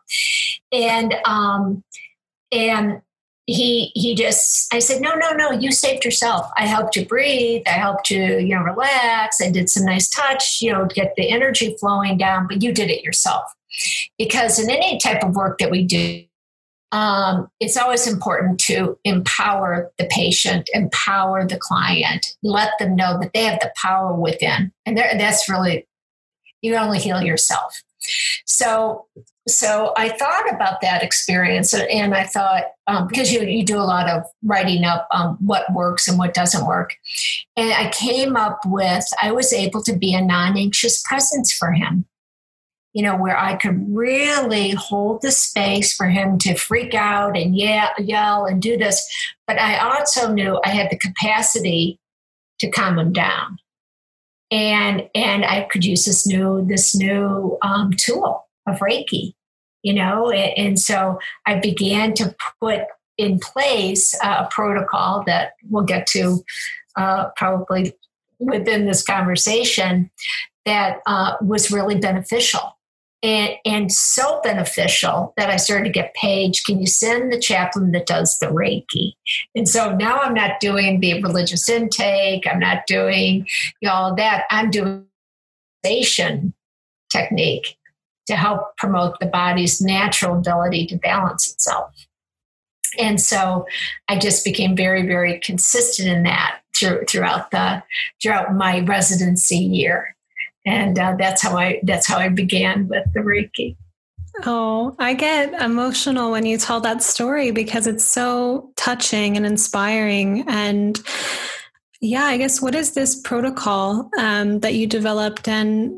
[0.73, 1.85] And, um,
[2.51, 3.03] and
[3.47, 6.51] he, he just, I said, no, no, no, you saved yourself.
[6.57, 7.63] I helped you breathe.
[7.67, 9.41] I helped you, you know, relax.
[9.41, 12.91] I did some nice touch, you know, get the energy flowing down, but you did
[12.91, 13.45] it yourself.
[14.19, 16.25] Because in any type of work that we do,
[16.93, 23.33] um, it's always important to empower the patient, empower the client, let them know that
[23.33, 24.71] they have the power within.
[24.85, 25.89] And that's really,
[26.61, 27.83] you only heal yourself.
[28.45, 29.07] So,
[29.49, 33.83] so I thought about that experience, and I thought um, because you you do a
[33.83, 36.95] lot of writing up um, what works and what doesn't work,
[37.57, 41.73] and I came up with I was able to be a non anxious presence for
[41.73, 42.07] him
[42.93, 47.57] you know, where I could really hold the space for him to freak out and
[47.57, 49.03] yell, yell and do this.
[49.47, 51.99] But I also knew I had the capacity
[52.61, 53.59] to calm him down.
[54.51, 59.33] And and I could use this new this new um, tool of Reiki,
[59.83, 62.83] you know, and, and, so I began to put
[63.17, 66.45] in place a protocol that we'll get to
[66.97, 67.95] uh, probably
[68.39, 70.11] within this conversation
[70.67, 72.77] that uh, was really beneficial
[73.23, 77.93] and, and so beneficial that I started to get Paige, can you send the chaplain
[77.93, 79.15] that does the Reiki?
[79.55, 83.47] And so now I'm not doing the religious intake, I'm not doing
[83.81, 84.45] you know, all that.
[84.51, 85.07] I'm doing
[87.11, 87.77] technique
[88.27, 91.93] to help promote the body's natural ability to balance itself.
[92.99, 93.67] And so
[94.09, 97.83] I just became very, very consistent in that through, throughout the
[98.21, 100.17] throughout my residency year
[100.65, 103.77] and uh, that's how I that's how I began with the Reiki.
[104.45, 110.45] Oh, I get emotional when you tell that story because it's so touching and inspiring.
[110.49, 111.01] And
[112.01, 115.49] yeah, I guess what is this protocol um, that you developed?
[115.49, 115.93] And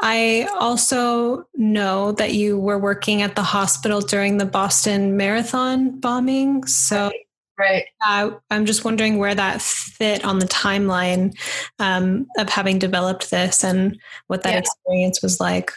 [0.00, 6.66] I also know that you were working at the hospital during the Boston Marathon bombing.
[6.66, 7.12] So
[7.58, 7.84] Right.
[8.06, 11.34] Uh, I'm just wondering where that fit on the timeline
[11.78, 14.58] um, of having developed this and what that yeah.
[14.58, 15.72] experience was like.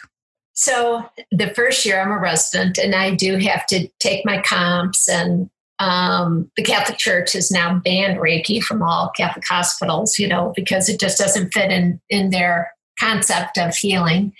[0.52, 5.08] So, the first year I'm a resident, and I do have to take my comps,
[5.08, 10.52] and um, the Catholic Church has now banned Reiki from all Catholic hospitals, you know,
[10.54, 14.32] because it just doesn't fit in in their concept of healing.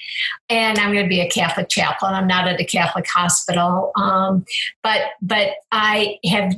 [0.50, 2.12] And I'm going to be a Catholic chaplain.
[2.12, 4.44] I'm not at a Catholic hospital, um,
[4.83, 6.55] but but I have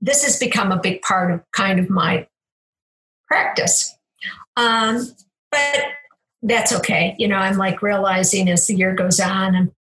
[0.00, 2.26] this has become a big part of kind of my
[3.26, 3.96] practice.
[4.56, 5.06] Um,
[5.50, 5.84] but
[6.42, 7.14] that's okay.
[7.18, 9.72] You know, I'm like realizing as the year goes on and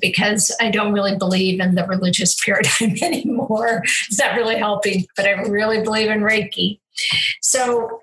[0.00, 3.82] because I don't really believe in the religious paradigm anymore.
[4.08, 6.80] It's not really helping, but I really believe in Reiki.
[7.40, 8.00] So,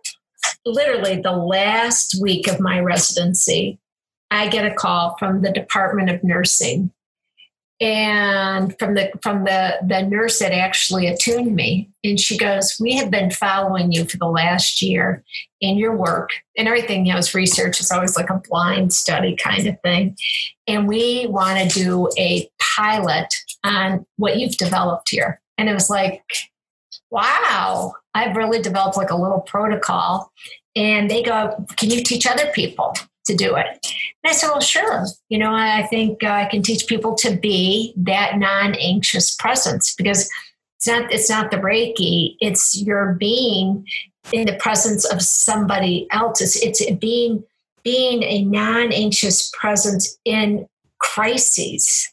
[0.66, 3.80] literally, the last week of my residency,
[4.32, 6.92] I get a call from the Department of Nursing
[7.82, 11.90] and from the from the the nurse that actually attuned me.
[12.04, 15.24] And she goes we have been following you for the last year
[15.60, 16.30] in your work.
[16.58, 20.16] And everything you know is research is always like a blind study kind of thing.
[20.68, 23.34] And we want to do a pilot
[23.64, 25.42] on what you've developed here.
[25.58, 26.24] And it was like
[27.10, 30.32] wow i've really developed like a little protocol.
[30.76, 33.68] And they go can you teach other people to do it.
[34.24, 35.06] And I said, well, sure.
[35.30, 40.30] You know, I think uh, I can teach people to be that non-anxious presence because
[40.78, 42.36] it's not it's not the Reiki.
[42.42, 43.86] It's your being
[44.32, 46.42] in the presence of somebody else.
[46.42, 47.44] It's, it's being
[47.84, 50.68] being a non-anxious presence in
[51.00, 52.10] crises.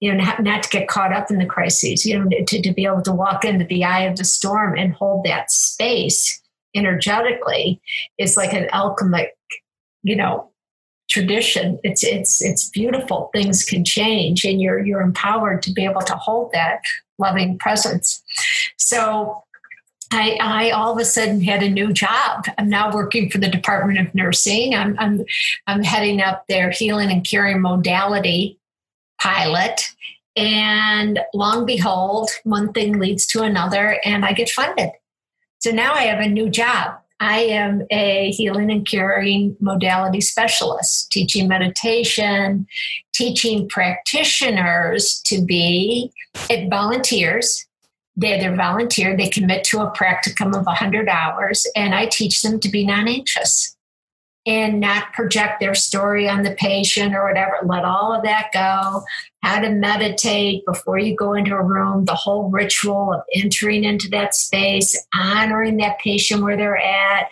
[0.00, 2.04] You know, not, not to get caught up in the crises.
[2.04, 4.92] You know, to, to be able to walk into the eye of the storm and
[4.92, 6.40] hold that space
[6.74, 7.80] energetically
[8.18, 9.36] is like an alchemic
[10.02, 10.48] you know
[11.08, 16.00] tradition it's it's it's beautiful things can change and you're you're empowered to be able
[16.00, 16.80] to hold that
[17.18, 18.22] loving presence
[18.76, 19.42] so
[20.12, 22.44] I, I all of a sudden had a new job.
[22.58, 24.74] I'm now working for the Department of Nursing.
[24.74, 25.24] I'm, I'm,
[25.66, 28.60] I'm heading up their healing and curing modality
[29.18, 29.88] pilot.
[30.36, 34.90] And long behold, one thing leads to another, and I get funded.
[35.60, 36.98] So now I have a new job.
[37.22, 42.66] I am a healing and curing modality specialist, teaching meditation,
[43.14, 46.10] teaching practitioners to be
[46.68, 47.64] volunteers.
[48.16, 52.58] They're, they're volunteer, they commit to a practicum of 100 hours, and I teach them
[52.58, 53.76] to be non anxious
[54.46, 57.58] and not project their story on the patient or whatever.
[57.64, 59.02] Let all of that go.
[59.42, 64.08] How to meditate before you go into a room, the whole ritual of entering into
[64.10, 67.28] that space, honoring that patient where they're at,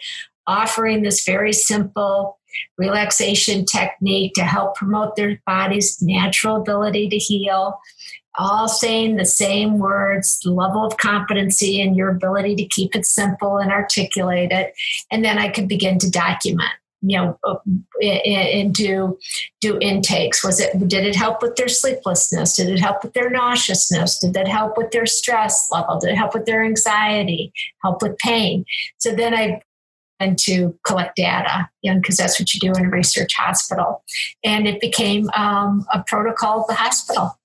[0.47, 2.39] offering this very simple
[2.79, 7.79] relaxation technique to help promote their body's natural ability to heal.
[8.39, 13.59] All saying the same words, level of competency and your ability to keep it simple
[13.59, 14.73] and articulate it.
[15.11, 16.71] And then I could begin to document
[17.03, 17.57] you know uh,
[18.03, 19.19] and do
[19.61, 23.31] do intakes was it did it help with their sleeplessness did it help with their
[23.31, 28.03] nauseousness did that help with their stress level did it help with their anxiety help
[28.03, 28.65] with pain
[28.99, 29.61] so then i
[30.21, 34.05] and to collect data, you know, because that's what you do in a research hospital.
[34.45, 37.41] And it became um, a protocol of the hospital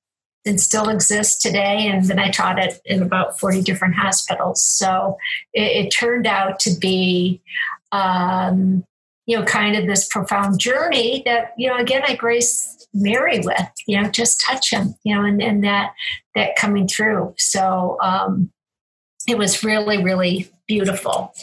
[0.46, 1.88] and still exists today.
[1.88, 4.64] And then I taught it in about 40 different hospitals.
[4.64, 5.18] So
[5.54, 7.42] it, it turned out to be,
[7.92, 8.84] um,
[9.26, 13.72] you know, kind of this profound journey that, you know, again, I grace Mary with,
[13.88, 15.94] you know, just touch him, you know, and, and that,
[16.36, 17.34] that coming through.
[17.38, 18.52] So, um,
[19.28, 21.34] it was really, really beautiful.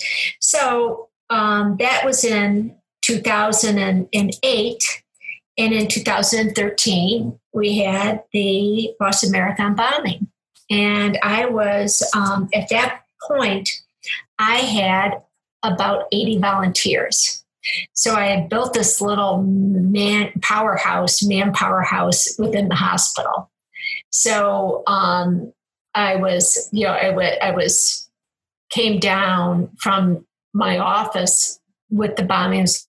[0.41, 5.03] So um, that was in 2008.
[5.59, 10.29] And in 2013, we had the Boston Marathon bombing.
[10.71, 13.69] And I was, um, at that point,
[14.39, 15.23] I had
[15.63, 17.42] about 80 volunteers.
[17.93, 23.51] So I had built this little man powerhouse, man powerhouse within the hospital.
[24.11, 25.53] So um,
[25.95, 28.11] I was, you know, I, w- I was
[28.71, 31.61] came down from my office
[31.91, 32.87] with the bombings.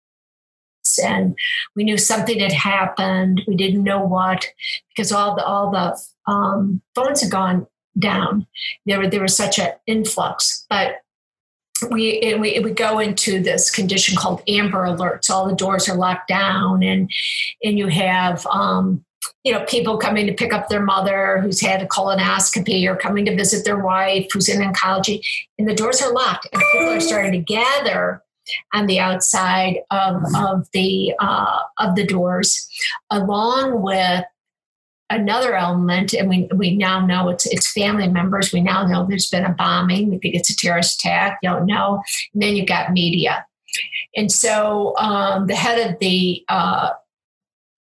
[1.04, 1.36] And
[1.76, 3.42] we knew something had happened.
[3.48, 4.46] We didn't know what
[4.90, 5.98] because all the all the
[6.32, 7.68] um, phones had gone
[7.98, 8.48] down.
[8.86, 10.66] There, were, there was such an influx.
[10.70, 10.98] But
[11.92, 16.82] we, we go into this condition called amber alerts all the doors are locked down
[16.82, 17.12] and
[17.64, 19.04] and you have um,
[19.44, 23.26] you know, people coming to pick up their mother who's had a colonoscopy or coming
[23.26, 25.22] to visit their wife who's in oncology,
[25.58, 28.24] and the doors are locked, and people are starting to gather
[28.74, 32.68] on the outside of, of the uh, of the doors,
[33.12, 34.26] along with
[35.10, 38.52] another element, and we we now know it's it's family members.
[38.52, 40.10] We now know there's been a bombing.
[40.10, 41.40] We think it's a terrorist attack.
[41.42, 42.02] You don't know,
[42.34, 43.46] and then you've got media.
[44.16, 46.92] And so um, the head of the uh,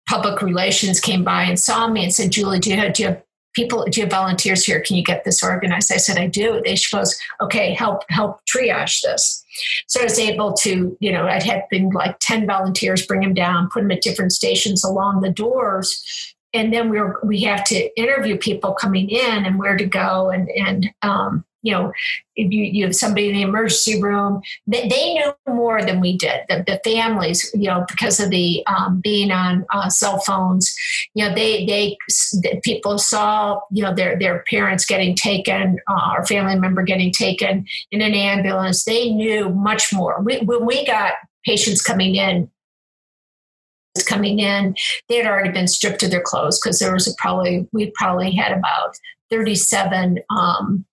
[0.09, 3.09] public relations came by and saw me and said, Julie, do you have, do you
[3.11, 3.23] have
[3.55, 4.81] people, do you have volunteers here?
[4.81, 5.93] Can you get this organized?
[5.93, 6.61] I said, I do.
[6.65, 9.45] They she goes, okay, help, help triage this.
[9.87, 13.35] So I was able to, you know, I'd had been like 10 volunteers, bring them
[13.35, 16.35] down, put them at different stations along the doors.
[16.57, 20.49] And then we we have to interview people coming in and where to go and,
[20.51, 21.93] and, um, you know,
[22.37, 26.17] if you, you have somebody in the emergency room, they, they knew more than we
[26.17, 26.43] did.
[26.49, 30.73] The, the families, you know, because of the um, being on uh, cell phones,
[31.15, 31.97] you know, they they
[32.63, 37.67] people saw, you know, their their parents getting taken, uh, or family member getting taken
[37.91, 38.85] in an ambulance.
[38.85, 40.23] They knew much more.
[40.23, 42.49] We, when we got patients coming in
[44.03, 44.75] coming in,
[45.09, 48.33] they had already been stripped of their clothes because there was a probably we probably
[48.33, 48.97] had about
[49.31, 50.85] 37 um,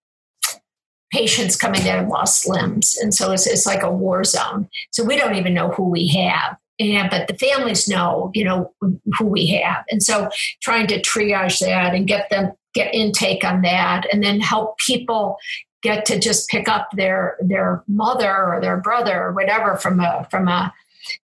[1.14, 2.98] patients coming in and lost limbs.
[2.98, 4.68] And so it's, it's like a war zone.
[4.92, 6.58] So we don't even know who we have.
[6.80, 9.84] And, but the families know, you know, who we have.
[9.92, 10.30] And so
[10.64, 15.38] trying to triage that and get them, get intake on that and then help people
[15.84, 20.28] get to just pick up their, their mother or their brother or whatever from a,
[20.32, 20.74] from a,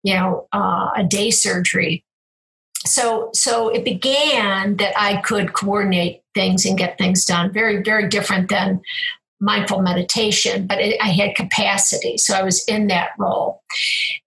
[0.04, 2.04] you know, uh, a day surgery
[2.86, 8.08] so so it began that i could coordinate things and get things done very very
[8.08, 8.80] different than
[9.40, 13.62] mindful meditation, but it, I had capacity, so I was in that role.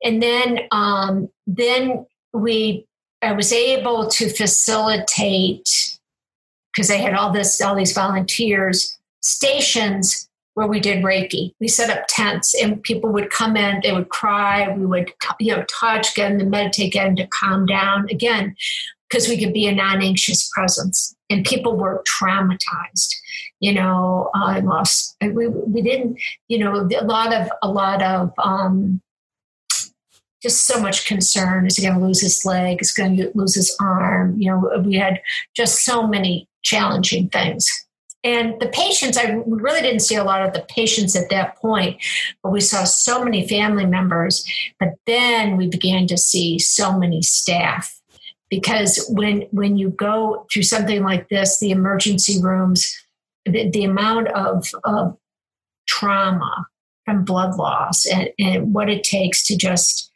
[0.03, 2.87] And then, um, then we,
[3.21, 5.99] I was able to facilitate
[6.73, 11.53] because I had all this, all these volunteers stations where we did Reiki.
[11.61, 13.81] We set up tents, and people would come in.
[13.83, 14.69] They would cry.
[14.69, 18.07] We would, you know, touch, get them to meditate, them to calm down.
[18.11, 18.55] Again,
[19.09, 23.15] because we could be a non-anxious presence, and people were traumatized
[23.63, 25.17] you know, I lost.
[25.23, 29.01] We we didn't, you know, a lot of a lot of um,
[30.43, 31.69] just so much concern.
[31.69, 32.83] Is he going to lose his leg?
[32.83, 34.35] Is he going to lose his arm?
[34.37, 35.23] You know, we had
[35.55, 37.69] just so many challenging things.
[38.25, 42.01] And the patients, I really didn't see a lot of the patients at that point,
[42.43, 44.45] but we saw so many family members.
[44.79, 48.01] But then we began to see so many staff
[48.49, 52.97] because when when you go to something like this, the emergency rooms
[53.45, 55.17] the, the amount of, of
[55.87, 56.67] trauma
[57.05, 60.11] from blood loss and, and what it takes to just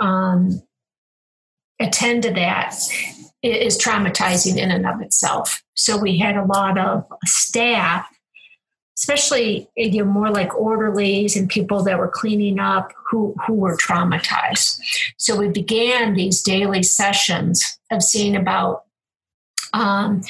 [0.00, 0.62] um,
[1.80, 2.74] attend to that
[3.42, 5.62] is traumatizing in and of itself.
[5.74, 8.06] So we had a lot of staff,
[8.98, 13.76] especially you know, more like orderlies and people that were cleaning up who, who were
[13.76, 14.78] traumatized.
[15.18, 18.84] So we began these daily sessions of seeing about
[19.72, 20.22] um,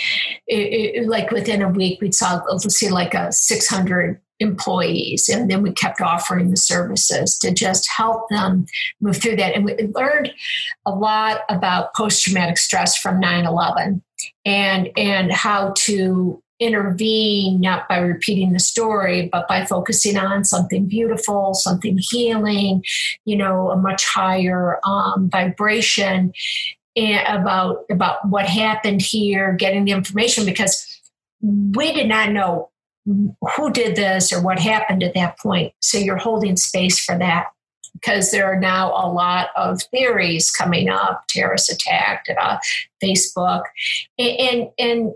[0.47, 5.29] it, it, like within a week, we'd saw let's see like a 600 employees.
[5.29, 8.67] And then we kept offering the services to just help them
[9.01, 9.55] move through that.
[9.55, 10.33] And we learned
[10.87, 14.03] a lot about post traumatic stress from 9 11
[14.45, 20.87] and, and how to intervene not by repeating the story but by focusing on something
[20.87, 22.83] beautiful something healing
[23.25, 26.33] you know a much higher um, vibration
[26.97, 31.01] about about what happened here getting the information because
[31.41, 32.71] we did not know
[33.57, 35.73] who did this or what happened at that point.
[35.81, 37.47] So you're holding space for that
[37.95, 42.27] because there are now a lot of theories coming up, terrorist attack,
[43.03, 43.63] Facebook,
[44.19, 45.15] and, and, and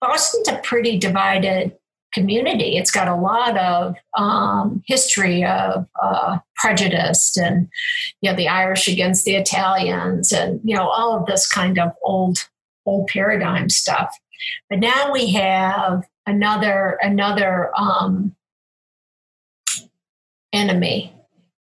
[0.00, 1.76] Boston's a pretty divided
[2.12, 2.76] community.
[2.76, 7.68] It's got a lot of um, history of uh, prejudice and
[8.20, 11.92] you know the Irish against the Italians and you know all of this kind of
[12.02, 12.48] old
[12.86, 14.16] old paradigm stuff.
[14.70, 18.34] But now we have another another um,
[20.52, 21.14] enemy,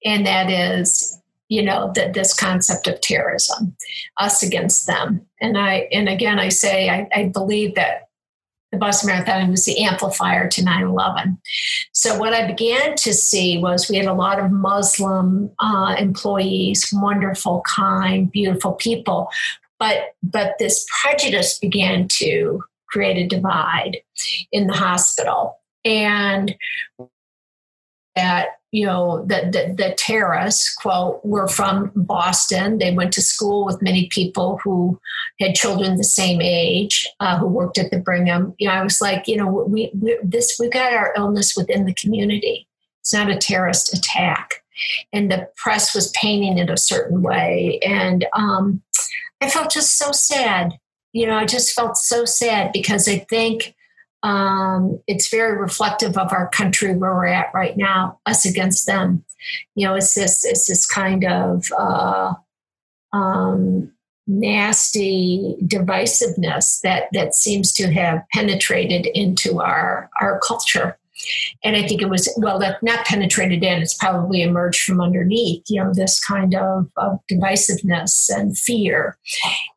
[0.04, 3.76] and that is you know that this concept of terrorism,
[4.18, 5.26] us against them.
[5.40, 8.04] And I and again I say I, I believe that
[8.74, 11.38] the Boston Marathon was the amplifier to 9 11.
[11.92, 16.92] So, what I began to see was we had a lot of Muslim uh, employees,
[16.92, 19.30] wonderful, kind, beautiful people.
[19.78, 22.64] But, but this prejudice began to
[22.94, 23.98] create a divide
[24.52, 25.58] in the hospital.
[25.84, 26.54] And
[28.14, 32.78] that you know the, the, the terrorists quote were from boston.
[32.78, 35.00] They went to school with many people who
[35.40, 38.54] had children the same age uh, who worked at the brigham.
[38.58, 41.86] You know i was like you know we, we this we got our illness within
[41.86, 42.68] the community.
[43.00, 44.62] It's not a terrorist attack.
[45.12, 47.80] And the press was painting it a certain way.
[47.84, 48.82] And um,
[49.40, 50.78] i felt just so sad
[51.14, 53.74] you know, I just felt so sad because I think
[54.24, 59.24] um, it's very reflective of our country where we're at right now, us against them.
[59.76, 62.34] You know, it's this it's this kind of uh,
[63.12, 63.92] um,
[64.26, 70.98] nasty divisiveness that that seems to have penetrated into our our culture.
[71.62, 75.64] And I think it was, well, that not penetrated in, it's probably emerged from underneath,
[75.68, 79.16] you know, this kind of, of divisiveness and fear.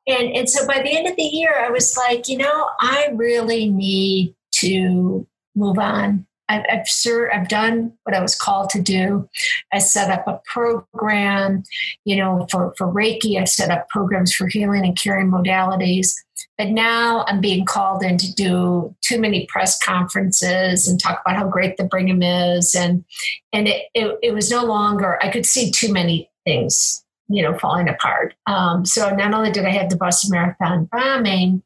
[0.08, 3.10] And, and so by the end of the year, I was like, you know, I
[3.14, 6.26] really need to move on.
[6.50, 9.28] I've, I've, sure, I've done what I was called to do.
[9.74, 11.64] I set up a program,
[12.06, 13.40] you know, for, for Reiki.
[13.40, 16.14] I set up programs for healing and curing modalities.
[16.58, 21.38] But now I'm being called in to do too many press conferences and talk about
[21.38, 22.74] how great the Brigham is.
[22.74, 23.06] And,
[23.54, 27.58] and it, it, it was no longer, I could see too many things, you know,
[27.58, 28.34] falling apart.
[28.48, 31.62] Um, so not only did I have the Boston Marathon bombing,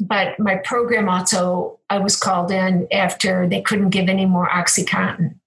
[0.00, 5.38] but my program also, I was called in after they couldn't give any more Oxycontin.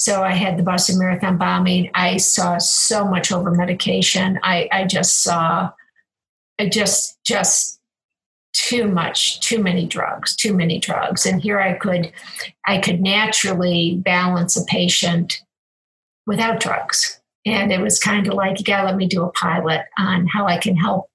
[0.00, 1.90] So I had the Boston Marathon bombing.
[1.92, 4.40] I saw so much over medication.
[4.42, 5.72] I, I just saw,
[6.58, 7.80] I just, just
[8.54, 12.12] too much too many drugs too many drugs and here i could
[12.66, 15.40] i could naturally balance a patient
[16.26, 19.82] without drugs and it was kind of like you gotta let me do a pilot
[20.00, 21.08] on how i can help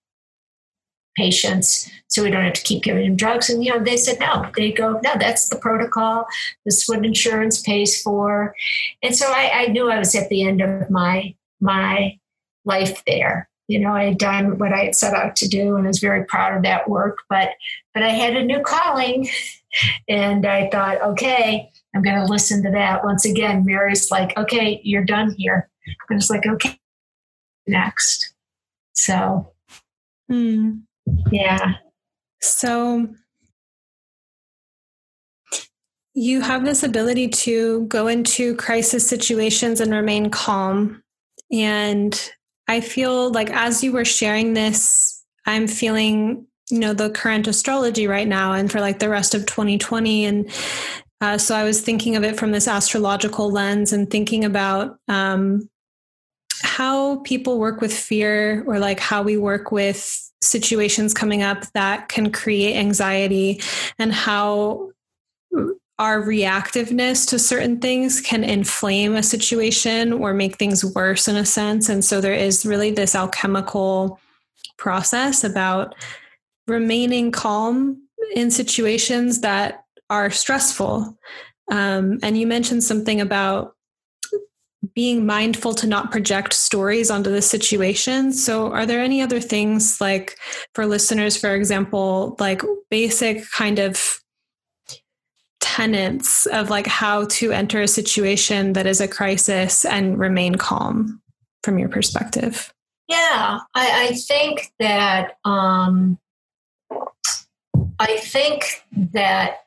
[1.15, 4.19] patients so we don't have to keep giving them drugs and you know they said
[4.19, 6.25] no they go no that's the protocol
[6.65, 8.53] this is what insurance pays for
[9.01, 12.19] and so I, I knew i was at the end of my my
[12.65, 15.85] life there you know, I had done what I had set out to do and
[15.85, 17.17] I was very proud of that work.
[17.29, 17.49] But
[17.93, 19.27] but I had a new calling
[20.09, 23.03] and I thought, okay, I'm gonna listen to that.
[23.03, 25.69] Once again, Mary's like, okay, you're done here.
[26.09, 26.79] And it's like, okay,
[27.67, 28.33] next.
[28.93, 29.51] So
[30.29, 30.77] hmm.
[31.31, 31.75] Yeah.
[32.41, 33.07] So
[36.13, 41.03] you have this ability to go into crisis situations and remain calm.
[41.51, 42.31] And
[42.67, 48.07] I feel like as you were sharing this, I'm feeling, you know, the current astrology
[48.07, 50.25] right now and for like the rest of 2020.
[50.25, 50.49] And
[51.21, 55.69] uh, so I was thinking of it from this astrological lens and thinking about um,
[56.61, 62.09] how people work with fear or like how we work with situations coming up that
[62.09, 63.61] can create anxiety
[63.99, 64.91] and how
[65.97, 71.45] our reactiveness to certain things can inflame a situation or make things worse in a
[71.45, 71.87] sense.
[71.87, 74.19] And so there is really this alchemical
[74.77, 75.95] process about
[76.67, 78.01] remaining calm
[78.33, 81.17] in situations that are stressful.
[81.71, 83.74] Um, and you mentioned something about
[84.95, 88.31] being mindful to not project stories onto the situation.
[88.31, 90.37] So, are there any other things like
[90.73, 94.19] for listeners, for example, like basic kind of
[95.59, 101.21] tenets of like how to enter a situation that is a crisis and remain calm
[101.63, 102.73] from your perspective?
[103.07, 106.17] Yeah, I, I think that um,
[107.99, 109.65] I think that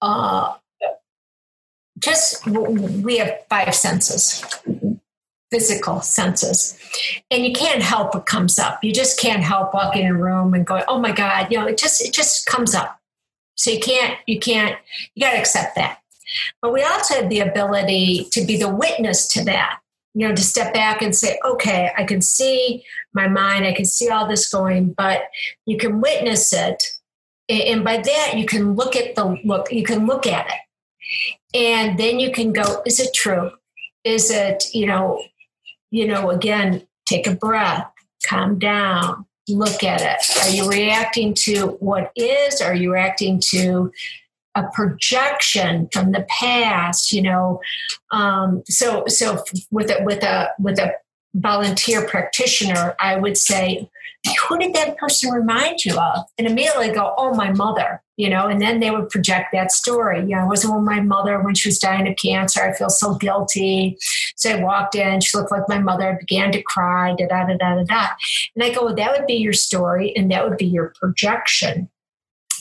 [0.00, 0.54] uh,
[2.02, 4.44] just we have five senses
[5.52, 6.78] physical senses.
[7.30, 8.82] And you can't help what comes up.
[8.82, 11.66] You just can't help walking in a room and going oh my god you know
[11.66, 12.98] it just it just comes up.
[13.54, 14.76] So you can't you can't
[15.14, 15.98] you got to accept that.
[16.62, 19.80] But we also have the ability to be the witness to that
[20.14, 22.84] you know to step back and say okay i can see
[23.14, 25.22] my mind i can see all this going but
[25.64, 26.82] you can witness it.
[27.48, 30.60] And by that you can look at the look you can look at it
[31.54, 33.50] and then you can go is it true
[34.04, 35.22] is it you know
[35.92, 37.86] you know, again, take a breath,
[38.26, 40.38] calm down, look at it.
[40.42, 42.60] Are you reacting to what is?
[42.60, 43.92] Are you reacting to
[44.54, 47.12] a projection from the past?
[47.12, 47.60] You know,
[48.10, 50.92] um, so so with a with a with a
[51.34, 53.90] volunteer practitioner, I would say,
[54.48, 56.24] who did that person remind you of?
[56.38, 60.20] And immediately go, oh, my mother, you know, and then they would project that story.
[60.20, 62.62] You know, it wasn't with my mother when she was dying of cancer.
[62.62, 63.98] I feel so guilty.
[64.36, 67.46] So I walked in, she looked like my mother, I began to cry, da da
[67.46, 68.06] da da da.
[68.54, 71.90] And I go, well, that would be your story and that would be your projection.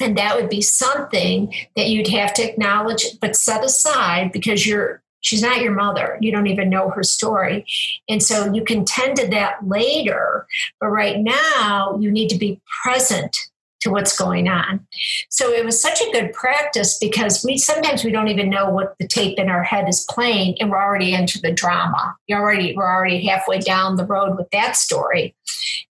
[0.02, 5.04] And that would be something that you'd have to acknowledge, but set aside because you're
[5.24, 6.18] She's not your mother.
[6.20, 7.64] You don't even know her story.
[8.10, 10.48] And so you can tend to that later.
[10.80, 13.38] But right now, you need to be present
[13.82, 14.86] to what's going on.
[15.30, 18.96] So it was such a good practice because we sometimes we don't even know what
[19.00, 22.16] the tape in our head is playing and we're already into the drama.
[22.28, 25.36] You're already we're already halfway down the road with that story.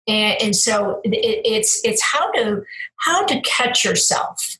[0.07, 1.15] And, and so it,
[1.45, 2.63] it's it's how to
[2.97, 4.59] how to catch yourself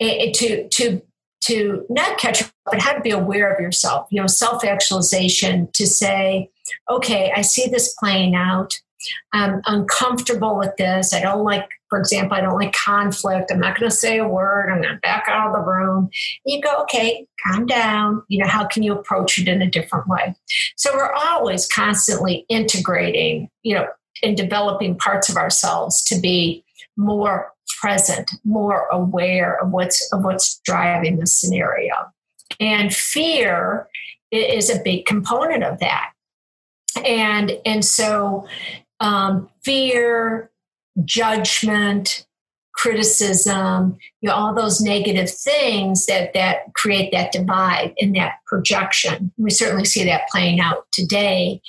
[0.00, 1.02] to to
[1.40, 5.86] to not catch but how to be aware of yourself, you know, self actualization to
[5.86, 6.50] say,
[6.90, 8.74] okay, I see this playing out.
[9.32, 11.14] I'm uncomfortable with this.
[11.14, 13.50] I don't like, for example, I don't like conflict.
[13.50, 14.70] I'm not going to say a word.
[14.70, 16.10] I'm going to back out of the room.
[16.44, 18.22] You go, okay, calm down.
[18.28, 20.34] You know, how can you approach it in a different way?
[20.76, 23.86] So we're always constantly integrating, you know,
[24.22, 26.64] and developing parts of ourselves to be
[26.96, 31.94] more present, more aware of what's of what's driving the scenario.
[32.60, 33.88] And fear
[34.30, 36.12] is a big component of that.
[37.04, 38.46] And and so
[39.00, 40.50] um, fear,
[41.04, 42.26] judgment,
[42.78, 49.32] criticism, you know, all those negative things that that create that divide and that projection.
[49.36, 51.60] We certainly see that playing out today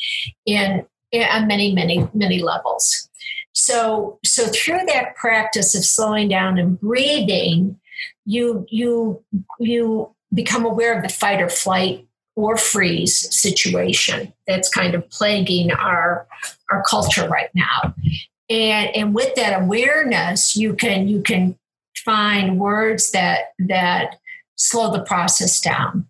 [0.45, 3.09] in, in on many, many, many levels.
[3.53, 7.79] So, so through that practice of slowing down and breathing,
[8.25, 9.23] you you
[9.59, 15.71] you become aware of the fight or flight or freeze situation that's kind of plaguing
[15.71, 16.27] our
[16.71, 17.95] our culture right now.
[18.49, 21.57] And and with that awareness, you can you can
[22.03, 24.17] find words that that
[24.55, 26.07] slow the process down.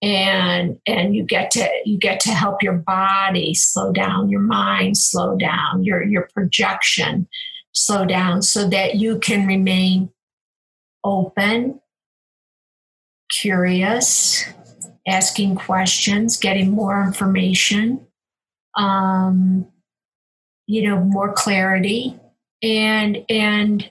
[0.00, 4.96] And and you get to you get to help your body slow down your mind
[4.96, 7.28] slow down your your projection
[7.70, 10.10] slow down so that you can remain
[11.04, 11.80] open
[13.30, 14.44] curious
[15.06, 18.06] asking questions getting more information.
[18.76, 19.66] Um,
[20.72, 22.18] you know more clarity
[22.62, 23.90] and and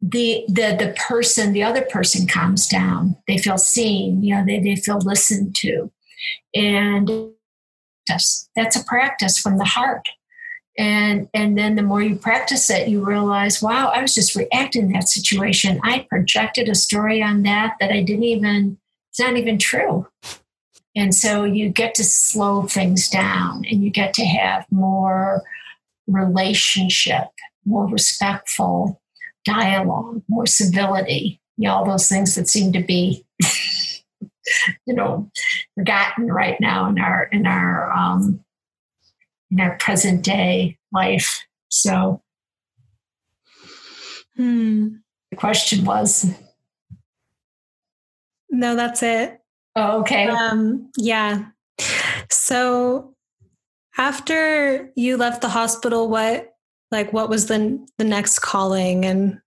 [0.00, 3.16] the the the person the other person calms down.
[3.26, 5.90] They feel seen you know they, they feel listened to.
[6.54, 7.10] And
[8.06, 10.08] that's that's a practice from the heart.
[10.78, 14.92] And and then the more you practice it you realize wow i was just reacting
[14.92, 15.80] that situation.
[15.82, 18.78] I projected a story on that that i didn't even
[19.10, 20.06] it's not even true.
[20.96, 25.42] And so you get to slow things down and you get to have more
[26.06, 27.28] relationship
[27.64, 29.00] more respectful
[29.44, 33.24] dialogue, more civility, you know, all those things that seem to be,
[34.86, 35.30] you know,
[35.74, 38.44] forgotten right now in our in our um,
[39.50, 41.44] in our present day life.
[41.70, 42.22] So,
[44.36, 44.96] hmm.
[45.30, 46.26] the question was.
[48.50, 49.40] No, that's it.
[49.74, 50.28] Oh, okay.
[50.28, 51.46] Um, yeah.
[52.30, 53.13] So
[53.96, 56.54] after you left the hospital, what
[56.90, 59.40] like what was the the next calling and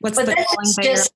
[0.00, 1.12] what's the calling just,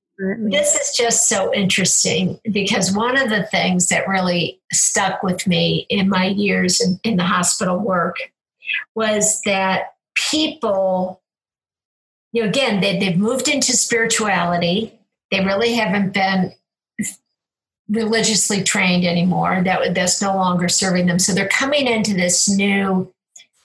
[0.49, 5.85] this is just so interesting because one of the things that really stuck with me
[5.89, 8.17] in my years in, in the hospital work
[8.95, 9.93] was that
[10.31, 11.21] people
[12.33, 14.93] you know again they, they've moved into spirituality.
[15.31, 16.53] They really haven't been
[17.89, 19.61] religiously trained anymore.
[19.63, 21.19] That that's no longer serving them.
[21.19, 23.13] So they're coming into this new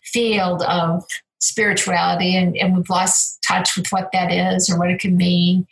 [0.03, 1.05] field of
[1.41, 5.66] spirituality, and, and we've lost touch with what that is or what it can mean.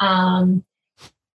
[0.00, 0.64] Um,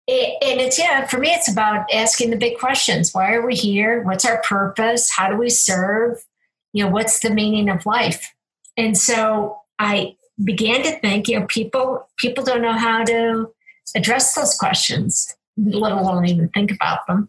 [0.08, 4.02] and it's yeah for me it's about asking the big questions why are we here
[4.02, 6.24] what's our purpose how do we serve
[6.72, 8.34] you know what's the meaning of life
[8.76, 13.48] and so i began to think you know people people don't know how to
[13.94, 17.28] address those questions let alone even think about them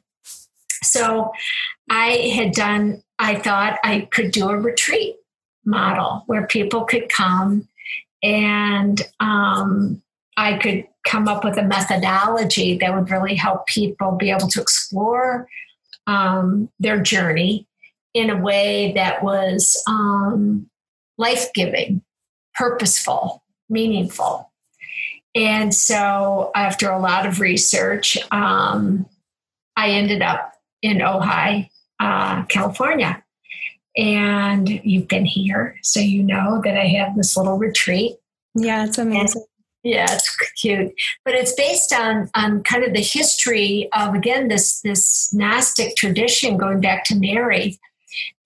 [0.82, 1.32] so
[1.90, 5.16] i had done i thought i could do a retreat
[5.66, 7.68] model where people could come
[8.22, 10.02] and um,
[10.38, 14.62] i could come up with a methodology that would really help people be able to
[14.62, 15.48] explore
[16.08, 17.68] um, their journey
[18.14, 20.70] in a way that was um,
[21.18, 22.04] life giving,
[22.54, 24.52] purposeful, meaningful.
[25.36, 29.08] And so, after a lot of research, um,
[29.76, 31.70] I ended up in Ojai,
[32.00, 33.24] uh, California.
[33.96, 38.18] And you've been here, so you know that I have this little retreat.
[38.56, 39.46] Yeah, it's amazing.
[39.84, 40.94] Yeah, it's cute,
[41.26, 46.58] but it's based on on kind of the history of again this this Gnostic tradition
[46.58, 47.80] going back to Mary.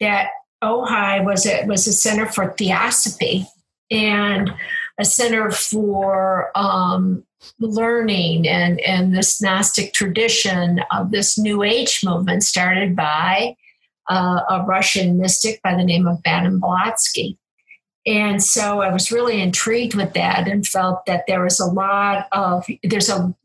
[0.01, 0.29] That
[0.63, 3.45] Ojai was a was a center for theosophy
[3.91, 4.51] and
[4.99, 7.23] a center for um,
[7.59, 13.55] learning and and this Gnostic tradition of this New Age movement started by
[14.09, 17.37] uh, a Russian mystic by the name of Madame Blavatsky.
[18.05, 22.27] And so I was really intrigued with that and felt that there was a lot
[22.31, 23.35] of, there's a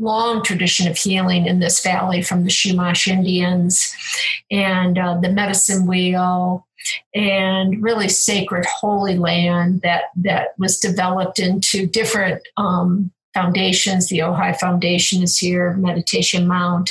[0.00, 3.94] long tradition of healing in this valley from the Chumash Indians
[4.50, 6.66] and uh, the medicine wheel
[7.14, 14.08] and really sacred holy land that, that was developed into different um, foundations.
[14.08, 16.90] The Ojai Foundation is here, Meditation Mount,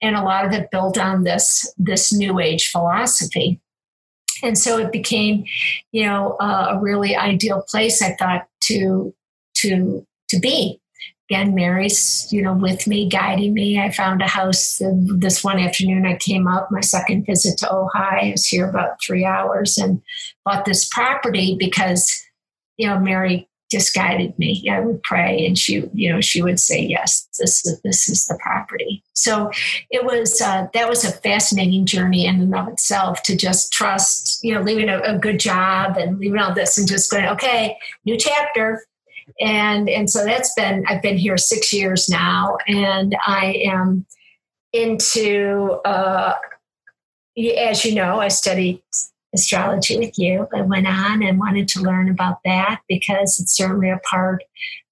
[0.00, 3.60] and a lot of it built on this, this new age philosophy
[4.42, 5.44] and so it became
[5.92, 9.14] you know uh, a really ideal place i thought to
[9.54, 10.78] to to be
[11.28, 14.80] again mary's you know with me guiding me i found a house
[15.16, 19.00] this one afternoon i came up my second visit to ojai i was here about
[19.02, 20.00] three hours and
[20.44, 22.10] bought this property because
[22.76, 24.64] you know mary just guided me.
[24.70, 28.26] I would pray, and she, you know, she would say, "Yes, this is this is
[28.26, 29.50] the property." So
[29.90, 34.42] it was uh, that was a fascinating journey in and of itself to just trust,
[34.44, 37.76] you know, leaving a, a good job and leaving all this and just going, "Okay,
[38.04, 38.84] new chapter."
[39.40, 44.06] And and so that's been I've been here six years now, and I am
[44.72, 45.80] into.
[45.84, 46.34] Uh,
[47.58, 48.82] as you know, I studied
[49.34, 50.48] astrology with you.
[50.54, 54.42] I went on and wanted to learn about that because it's certainly a part,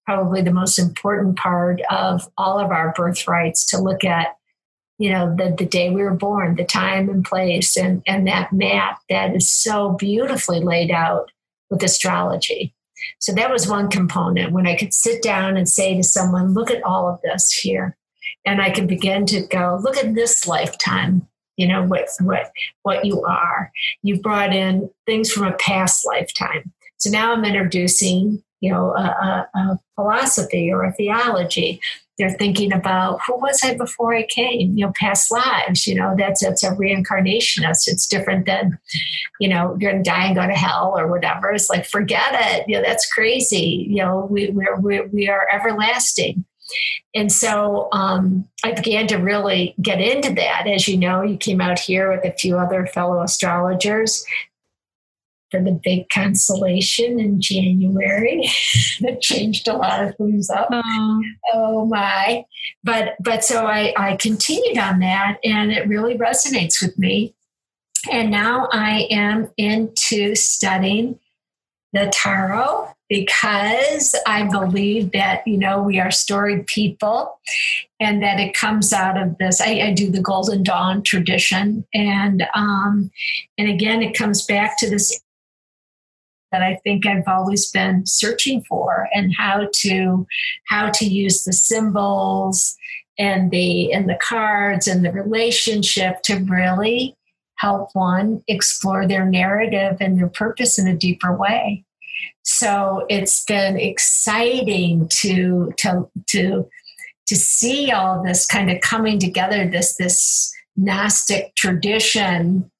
[0.06, 4.36] probably the most important part of all of our birthrights to look at,
[4.98, 8.52] you know, the, the day we were born, the time and place, and, and that
[8.52, 11.30] map that is so beautifully laid out
[11.70, 12.73] with astrology.
[13.18, 16.70] So that was one component when I could sit down and say to someone, look
[16.70, 17.96] at all of this here.
[18.46, 21.26] And I could begin to go, look at this lifetime
[21.56, 22.50] you know what what
[22.82, 23.70] what you are
[24.02, 29.02] you brought in things from a past lifetime so now i'm introducing you know a,
[29.02, 31.80] a, a philosophy or a theology
[32.18, 34.76] they're thinking about who was I before I came?
[34.76, 35.86] You know, past lives.
[35.86, 37.88] You know, that's that's a reincarnationist.
[37.88, 38.78] It's different than,
[39.40, 41.52] you know, you're gonna die and go to hell or whatever.
[41.52, 42.68] It's like forget it.
[42.68, 43.86] You know, that's crazy.
[43.88, 46.44] You know, we we're, we we are everlasting.
[47.14, 50.66] And so um, I began to really get into that.
[50.66, 54.24] As you know, you came out here with a few other fellow astrologers
[55.62, 58.48] the big constellation in January.
[59.00, 60.68] that changed a lot of things up.
[60.70, 61.22] Oh.
[61.52, 62.44] oh my.
[62.82, 67.34] But but so I, I continued on that and it really resonates with me.
[68.10, 71.18] And now I am into studying
[71.92, 77.38] the tarot because I believe that, you know, we are storied people
[78.00, 79.60] and that it comes out of this.
[79.60, 81.86] I, I do the Golden Dawn tradition.
[81.94, 83.10] And um,
[83.56, 85.20] and again, it comes back to this
[86.54, 90.24] that I think I've always been searching for and how to
[90.68, 92.76] how to use the symbols
[93.18, 97.16] and the and the cards and the relationship to really
[97.56, 101.84] help one explore their narrative and their purpose in a deeper way.
[102.44, 106.68] So it's been exciting to to to
[107.26, 109.66] to see all this kind of coming together.
[109.66, 112.70] This this Gnostic tradition,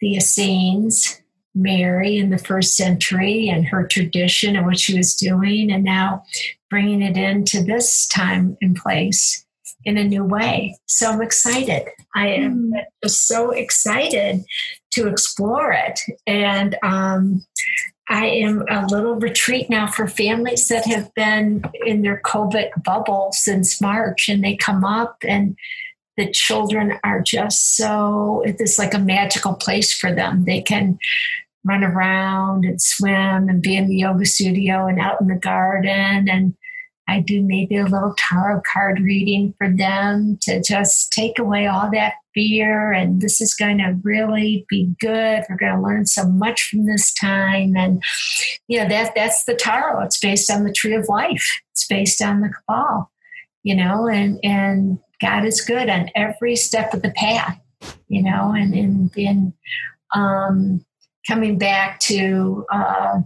[0.00, 1.20] the Essenes,
[1.58, 6.24] Mary in the first century, and her tradition and what she was doing, and now
[6.70, 9.44] bringing it into this time and place
[9.84, 10.78] in a new way.
[10.86, 11.88] So I'm excited.
[12.14, 12.84] I am mm.
[13.02, 14.44] just so excited
[14.92, 16.00] to explore it.
[16.26, 17.44] And um,
[18.08, 23.30] I am a little retreat now for families that have been in their COVID bubble
[23.32, 25.56] since March, and they come up and
[26.16, 30.44] the children are just so it's like a magical place for them.
[30.44, 30.98] They can
[31.68, 36.28] run around and swim and be in the yoga studio and out in the garden
[36.28, 36.54] and
[37.08, 41.90] I do maybe a little tarot card reading for them to just take away all
[41.90, 42.92] that fear.
[42.92, 45.42] And this is going to really be good.
[45.48, 47.74] We're going to learn so much from this time.
[47.76, 48.02] And,
[48.68, 50.04] you know, that, that's the tarot.
[50.04, 51.48] It's based on the tree of life.
[51.70, 53.08] It's based on the Kabbalah,
[53.62, 57.58] you know, and, and God is good on every step of the path,
[58.08, 59.54] you know, and and, in,
[60.14, 60.84] um,
[61.28, 63.20] coming back to, uh,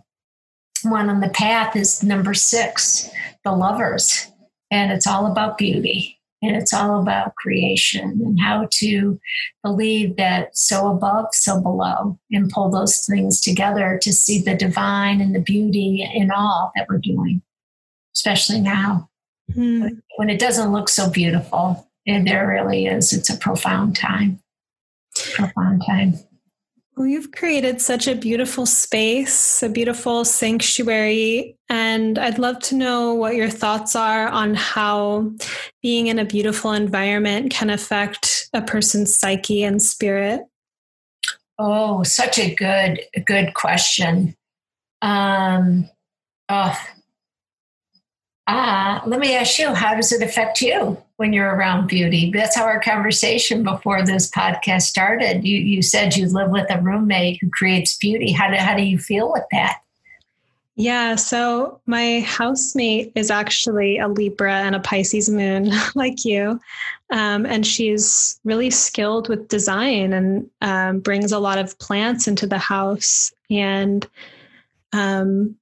[0.83, 3.09] one on the path is number six,
[3.45, 4.27] the lovers.
[4.71, 9.21] And it's all about beauty and it's all about creation and how to
[9.63, 15.21] believe that so above, so below, and pull those things together to see the divine
[15.21, 17.43] and the beauty in all that we're doing,
[18.17, 19.09] especially now.
[19.55, 19.87] Hmm.
[20.17, 24.41] When it doesn't look so beautiful, and there really is, it's a profound time.
[25.35, 26.15] Profound time.
[26.95, 31.57] Well, you've created such a beautiful space, a beautiful sanctuary.
[31.71, 35.33] And I'd love to know what your thoughts are on how
[35.81, 40.43] being in a beautiful environment can affect a person's psyche and spirit.
[41.59, 44.37] Oh, such a good, good question.
[45.01, 45.89] Um,
[46.51, 46.79] oh,
[48.47, 51.03] ah, let me ask you, how does it affect you?
[51.23, 52.33] When you're around beauty.
[52.35, 55.45] That's how our conversation before this podcast started.
[55.45, 58.33] You you said you live with a roommate who creates beauty.
[58.33, 59.79] How do how do you feel with that?
[60.75, 66.59] Yeah, so my housemate is actually a Libra and a Pisces moon, like you.
[67.11, 72.49] Um, and she's really skilled with design and um, brings a lot of plants into
[72.49, 73.33] the house.
[73.49, 74.05] And
[74.93, 75.55] um,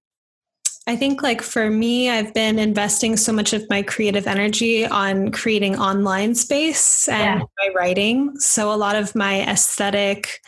[0.91, 5.30] I think, like for me, I've been investing so much of my creative energy on
[5.30, 7.47] creating online space and yeah.
[7.64, 8.36] my writing.
[8.41, 10.41] So, a lot of my aesthetic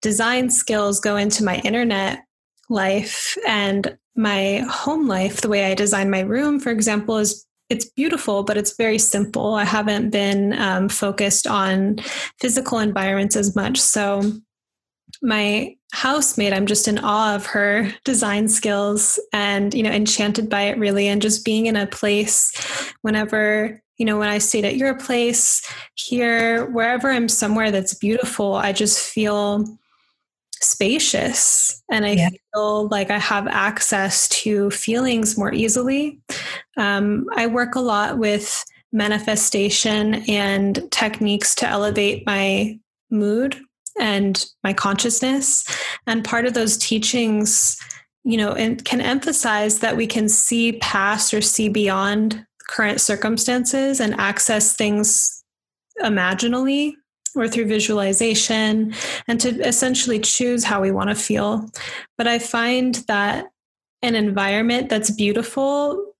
[0.00, 2.24] design skills go into my internet
[2.70, 5.42] life and my home life.
[5.42, 9.56] The way I design my room, for example, is it's beautiful, but it's very simple.
[9.56, 11.98] I haven't been um, focused on
[12.40, 13.78] physical environments as much.
[13.78, 14.22] So,
[15.22, 20.62] my housemate i'm just in awe of her design skills and you know enchanted by
[20.62, 22.52] it really and just being in a place
[23.02, 25.62] whenever you know when i stayed at your place
[25.94, 29.64] here wherever i'm somewhere that's beautiful i just feel
[30.60, 32.28] spacious and i yeah.
[32.54, 36.20] feel like i have access to feelings more easily
[36.78, 42.78] um, i work a lot with manifestation and techniques to elevate my
[43.10, 43.60] mood
[43.98, 45.64] and my consciousness.
[46.06, 47.76] And part of those teachings,
[48.24, 54.00] you know, and can emphasize that we can see past or see beyond current circumstances
[54.00, 55.44] and access things
[56.02, 56.96] imaginally
[57.34, 58.94] or through visualization
[59.26, 61.68] and to essentially choose how we want to feel.
[62.18, 63.46] But I find that
[64.02, 66.14] an environment that's beautiful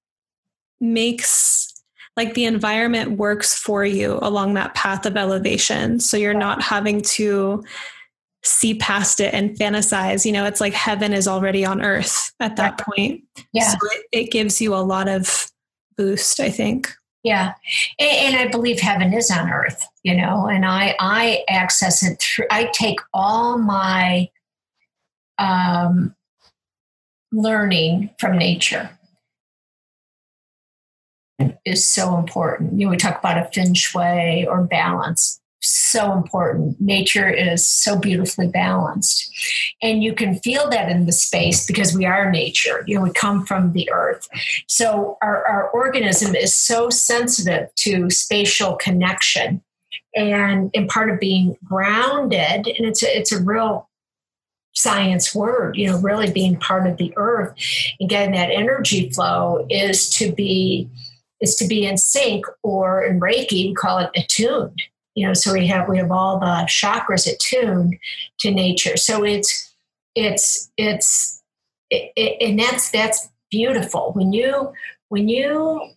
[0.80, 1.71] makes
[2.16, 5.98] like the environment works for you along that path of elevation.
[5.98, 7.62] So you're not having to
[8.44, 10.24] see past it and fantasize.
[10.24, 13.22] You know, it's like heaven is already on earth at that point.
[13.52, 13.68] Yeah.
[13.68, 15.50] So it, it gives you a lot of
[15.96, 16.92] boost, I think.
[17.22, 17.54] Yeah.
[18.00, 22.20] And, and, I believe heaven is on earth, you know, and I, I access it
[22.20, 24.28] through, I take all my
[25.38, 26.16] um,
[27.30, 28.90] learning from nature
[31.64, 32.78] is so important.
[32.78, 35.40] You know, we talk about a feng shui or balance.
[35.64, 36.80] So important.
[36.80, 39.30] Nature is so beautifully balanced.
[39.80, 42.82] And you can feel that in the space because we are nature.
[42.86, 44.28] You know, we come from the earth.
[44.66, 49.62] So our, our organism is so sensitive to spatial connection.
[50.14, 53.88] And, and part of being grounded, and it's a, it's a real
[54.74, 57.54] science word, you know, really being part of the earth
[58.00, 60.88] and getting that energy flow is to be
[61.42, 64.80] is to be in sync or in Reiki, we call it attuned.
[65.14, 67.98] You know, so we have we have all the chakras attuned
[68.40, 68.96] to nature.
[68.96, 69.74] So it's
[70.14, 71.42] it's it's
[71.90, 74.72] it, it, and that's that's beautiful when you
[75.10, 75.90] when you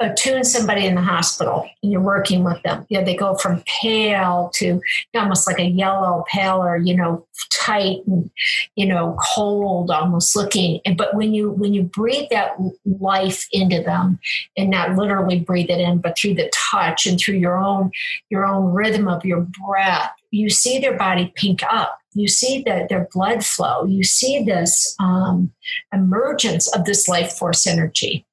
[0.00, 2.84] attune somebody in the hospital and you're working with them.
[2.88, 4.80] You know, they go from pale to
[5.14, 8.30] almost like a yellow, paler, you know, tight and,
[8.74, 10.80] you know, cold almost looking.
[10.84, 14.18] And but when you when you breathe that life into them
[14.56, 17.92] and not literally breathe it in, but through the touch and through your own
[18.30, 22.86] your own rhythm of your breath, you see their body pink up you see the,
[22.88, 25.52] their blood flow you see this um,
[25.92, 28.24] emergence of this life force energy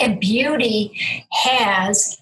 [0.00, 0.98] and beauty
[1.32, 2.18] has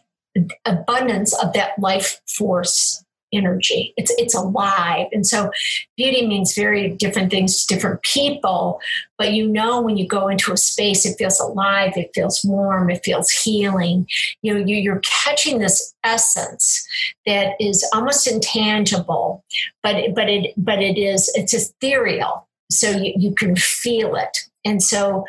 [0.64, 3.94] abundance of that life force energy.
[3.96, 5.06] It's it's alive.
[5.12, 5.50] And so
[5.96, 8.80] beauty means very different things to different people,
[9.18, 12.90] but you know when you go into a space it feels alive, it feels warm,
[12.90, 14.08] it feels healing.
[14.42, 16.86] You know, you, you're catching this essence
[17.26, 19.44] that is almost intangible,
[19.82, 22.48] but but it but it is it's ethereal.
[22.70, 24.36] So you, you can feel it.
[24.64, 25.24] And so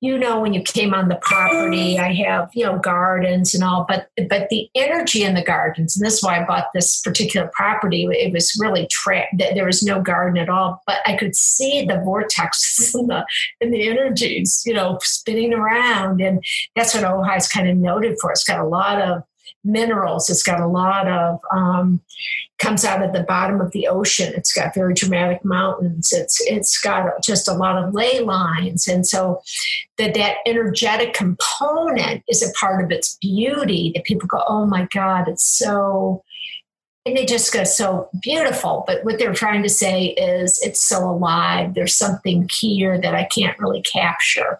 [0.00, 3.84] you know when you came on the property i have you know gardens and all
[3.88, 7.50] but but the energy in the gardens and this is why i bought this particular
[7.52, 11.84] property it was really trapped there was no garden at all but i could see
[11.84, 13.24] the vortex and the,
[13.60, 16.44] and the energies you know spinning around and
[16.76, 19.22] that's what ojai is kind of noted for it's got a lot of
[19.64, 20.30] minerals.
[20.30, 22.00] It's got a lot of um,
[22.58, 24.32] comes out of the bottom of the ocean.
[24.36, 26.12] It's got very dramatic mountains.
[26.12, 29.40] It's it's got just a lot of ley lines, and so
[29.96, 33.92] that that energetic component is a part of its beauty.
[33.94, 36.22] That people go, oh my god, it's so.
[37.06, 38.84] And they just go so beautiful.
[38.86, 41.72] But what they're trying to say is it's so alive.
[41.72, 44.58] There's something here that I can't really capture.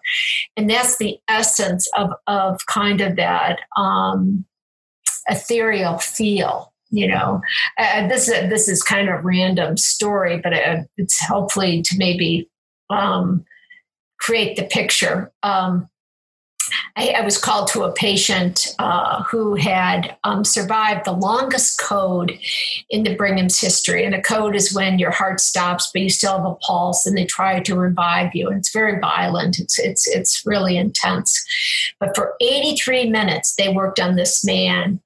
[0.57, 4.45] And that's the essence of, of kind of that um,
[5.29, 7.39] ethereal feel you know?
[7.77, 12.49] Uh, this is this is kind of random story but it, it's hopefully to maybe
[12.89, 13.45] um,
[14.19, 15.31] create the picture.
[15.43, 15.87] Um,
[16.95, 22.37] I, I, was called to a patient uh, who had um, survived the longest code
[22.89, 24.05] in the Brigham's history.
[24.05, 27.17] And a code is when your heart stops, but you still have a pulse, and
[27.17, 28.47] they try to revive you.
[28.47, 29.59] And it's very violent.
[29.59, 31.43] It's it's it's really intense.
[31.99, 34.99] But for 83 minutes, they worked on this man,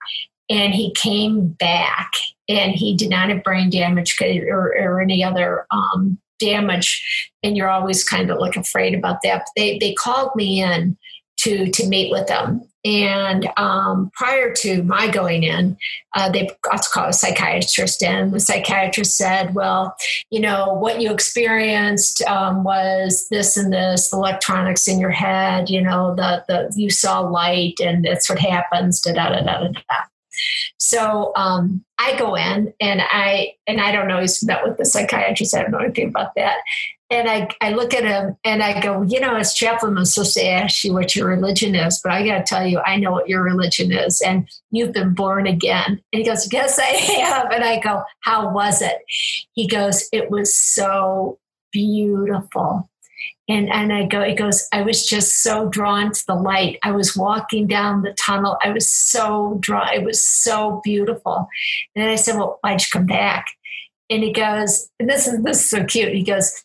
[0.50, 2.12] and he came back,
[2.50, 7.32] and he did not have brain damage or, or any other um, damage.
[7.44, 9.40] And you're always kind of like afraid about that.
[9.40, 10.98] But they they called me in
[11.44, 12.62] to to meet with them.
[12.86, 15.78] And um, prior to my going in,
[16.16, 18.32] uh, they got to call a psychiatrist in.
[18.32, 19.96] The psychiatrist said, "Well,
[20.30, 25.70] you know what you experienced um, was this and this, the electronics in your head.
[25.70, 29.68] You know, the the you saw light, and that's what happens." Da da da da
[29.68, 29.82] da.
[30.78, 34.86] So um, I go in and I and I don't know he's met with the
[34.86, 35.56] psychiatrist.
[35.56, 36.58] I don't know anything about that.
[37.14, 40.34] And I, I look at him and I go, you know, as chaplain, I'm supposed
[40.34, 43.12] to ask you what your religion is, but I got to tell you, I know
[43.12, 46.02] what your religion is, and you've been born again.
[46.12, 47.52] And he goes, Yes, I have.
[47.52, 48.98] And I go, How was it?
[49.52, 51.38] He goes, It was so
[51.72, 52.90] beautiful.
[53.48, 56.80] And, and I go, it goes, I was just so drawn to the light.
[56.82, 58.58] I was walking down the tunnel.
[58.64, 59.94] I was so drawn.
[59.94, 61.48] It was so beautiful.
[61.96, 63.46] And I said, Well, why'd you come back?
[64.10, 66.14] And he goes, and this is this is so cute.
[66.14, 66.64] He goes,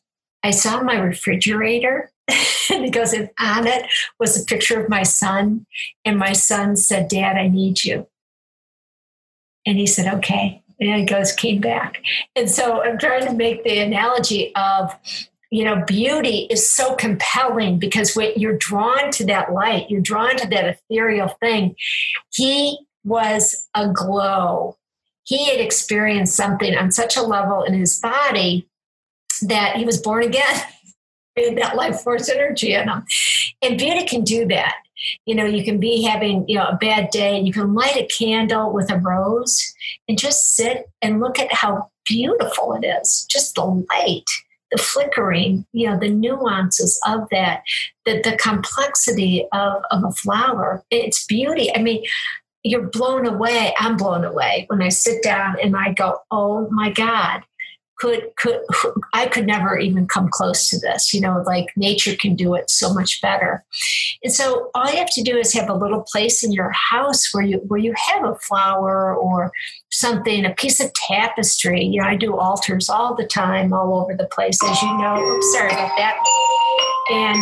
[0.48, 2.10] I saw my refrigerator
[2.70, 3.86] and and on it
[4.18, 5.66] was a picture of my son.
[6.06, 8.06] And my son said, Dad, I need you.
[9.66, 10.62] And he said, okay.
[10.80, 12.02] And he goes, came back.
[12.34, 14.96] And so I'm trying to make the analogy of,
[15.50, 20.34] you know, beauty is so compelling because when you're drawn to that light, you're drawn
[20.38, 21.76] to that ethereal thing.
[22.32, 24.78] He was aglow.
[25.24, 28.66] He had experienced something on such a level in his body
[29.40, 30.62] that he was born again.
[31.46, 33.04] in that life force energy in him.
[33.62, 34.76] And beauty can do that.
[35.26, 37.96] You know, you can be having, you know, a bad day and you can light
[37.96, 39.72] a candle with a rose
[40.08, 43.24] and just sit and look at how beautiful it is.
[43.30, 44.24] Just the light,
[44.72, 47.62] the flickering, you know, the nuances of that,
[48.06, 50.82] the, the complexity of, of a flower.
[50.90, 51.74] It's beauty.
[51.74, 52.02] I mean,
[52.64, 53.72] you're blown away.
[53.78, 57.42] I'm blown away when I sit down and I go, oh my God,
[57.98, 58.60] could could
[59.12, 61.12] I could never even come close to this.
[61.12, 63.64] You know, like nature can do it so much better.
[64.22, 67.32] And so all you have to do is have a little place in your house
[67.32, 69.52] where you where you have a flower or
[69.90, 71.84] something, a piece of tapestry.
[71.84, 75.16] You know, I do altars all the time, all over the place, as you know.
[75.16, 76.16] Oops, sorry about that.
[77.10, 77.38] And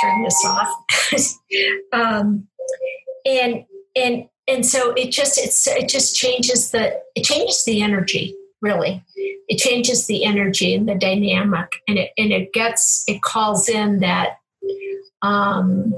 [0.00, 0.68] turn this off.
[1.92, 2.48] um,
[3.24, 3.64] and
[3.94, 8.34] and and so it just it's it just changes the it changes the energy
[8.64, 9.04] really
[9.48, 14.00] it changes the energy and the dynamic and it and it gets it calls in
[14.00, 14.38] that
[15.22, 15.94] um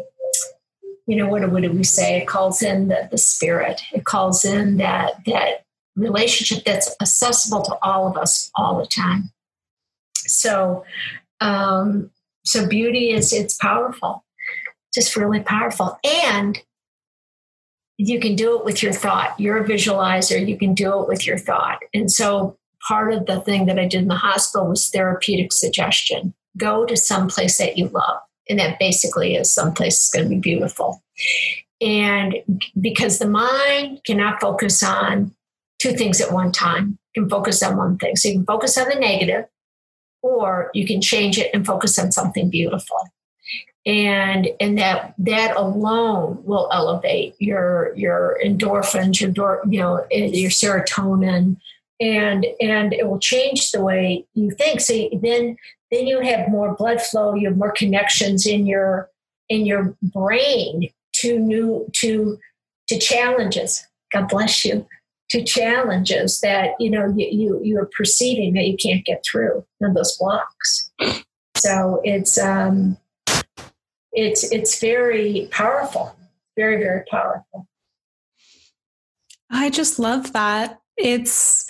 [1.06, 2.18] you know, what, what do we say?
[2.20, 3.80] It calls in the, the spirit.
[3.92, 5.64] It calls in that that
[5.94, 9.30] relationship that's accessible to all of us all the time.
[10.14, 10.84] So,
[11.40, 12.10] um,
[12.44, 14.24] so beauty is it's powerful,
[14.92, 16.60] just really powerful, and
[17.98, 19.38] you can do it with your thought.
[19.38, 20.46] You're a visualizer.
[20.46, 23.86] You can do it with your thought, and so part of the thing that I
[23.86, 26.34] did in the hospital was therapeutic suggestion.
[26.56, 30.34] Go to some place that you love, and that basically is someplace that's going to
[30.34, 31.02] be beautiful.
[31.80, 32.36] And
[32.80, 35.34] because the mind cannot focus on
[35.78, 38.16] two things at one time, you can focus on one thing.
[38.16, 39.44] So you can focus on the negative,
[40.22, 42.96] or you can change it and focus on something beautiful
[43.86, 51.56] and and that that alone will elevate your your endorphins your you know your serotonin.
[51.98, 54.80] And and it will change the way you think.
[54.80, 55.56] So then
[55.90, 59.08] then you have more blood flow you have more connections in your
[59.48, 62.38] in your brain to new to
[62.88, 63.86] to challenges.
[64.12, 64.86] God bless you.
[65.30, 69.96] To challenges that you know you, you you're perceiving that you can't get through and
[69.96, 70.90] those blocks.
[71.56, 72.96] So it's um
[74.16, 76.16] it's it's very powerful
[76.56, 77.68] very very powerful.
[79.50, 80.80] I just love that.
[80.96, 81.68] It's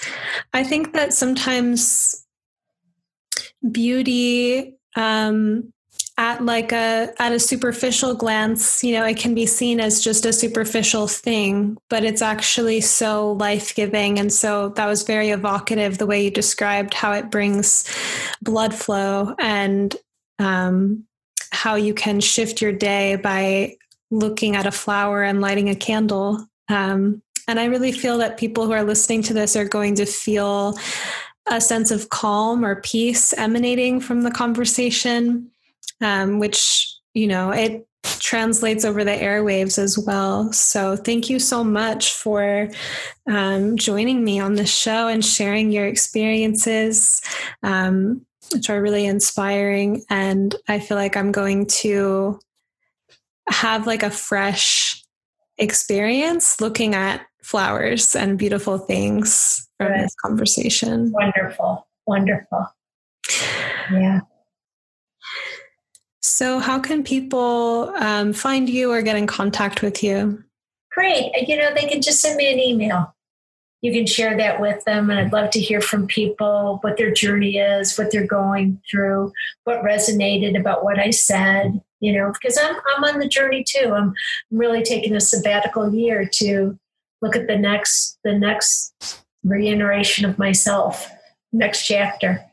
[0.54, 2.24] i think that sometimes
[3.72, 5.72] beauty um
[6.16, 10.24] at like a at a superficial glance you know it can be seen as just
[10.24, 14.20] a superficial thing but it's actually so life-giving.
[14.20, 17.84] And so that was very evocative the way you described how it brings
[18.42, 19.96] blood flow and
[20.38, 21.04] um,
[21.56, 23.76] how you can shift your day by
[24.10, 28.66] looking at a flower and lighting a candle um, and i really feel that people
[28.66, 30.76] who are listening to this are going to feel
[31.48, 35.50] a sense of calm or peace emanating from the conversation
[36.00, 40.52] um, which, you know, it translates over the airwaves as well.
[40.52, 42.68] So thank you so much for
[43.28, 47.20] um, joining me on the show and sharing your experiences,
[47.62, 50.04] um, which are really inspiring.
[50.10, 52.38] And I feel like I'm going to
[53.48, 55.02] have like a fresh
[55.58, 60.04] experience looking at flowers and beautiful things from Good.
[60.04, 61.12] this conversation.
[61.12, 61.86] Wonderful.
[62.06, 62.66] Wonderful.
[63.92, 64.20] Yeah.
[66.20, 70.42] So, how can people um, find you or get in contact with you?
[70.92, 71.32] Great.
[71.46, 73.14] You know, they can just send me an email.
[73.82, 75.10] You can share that with them.
[75.10, 79.32] And I'd love to hear from people what their journey is, what they're going through,
[79.64, 83.92] what resonated about what I said, you know, because I'm, I'm on the journey too.
[83.92, 84.14] I'm
[84.50, 86.78] really taking a sabbatical year to
[87.22, 91.10] look at the next, the next reiteration of myself,
[91.52, 92.44] next chapter.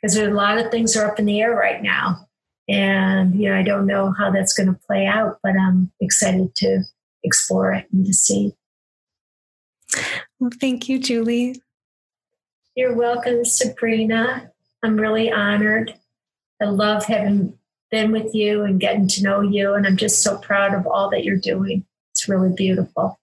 [0.00, 2.28] Because there's a lot of things are up in the air right now
[2.68, 6.54] and, you know, I don't know how that's going to play out, but I'm excited
[6.56, 6.82] to
[7.24, 8.52] explore it and to see.
[10.40, 11.60] Well, thank you, Julie.
[12.76, 14.52] You're welcome, Sabrina.
[14.82, 15.94] I'm really honored.
[16.62, 17.58] I love having
[17.90, 19.74] been with you and getting to know you.
[19.74, 21.84] And I'm just so proud of all that you're doing.
[22.12, 23.18] It's really beautiful.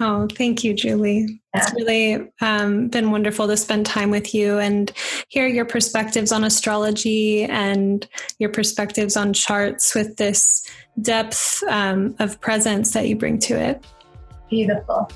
[0.00, 1.40] Oh, thank you, Julie.
[1.54, 1.60] Yeah.
[1.60, 4.92] It's really um, been wonderful to spend time with you and
[5.28, 8.06] hear your perspectives on astrology and
[8.38, 10.64] your perspectives on charts with this
[11.02, 13.84] depth um, of presence that you bring to it.
[14.48, 15.10] Beautiful.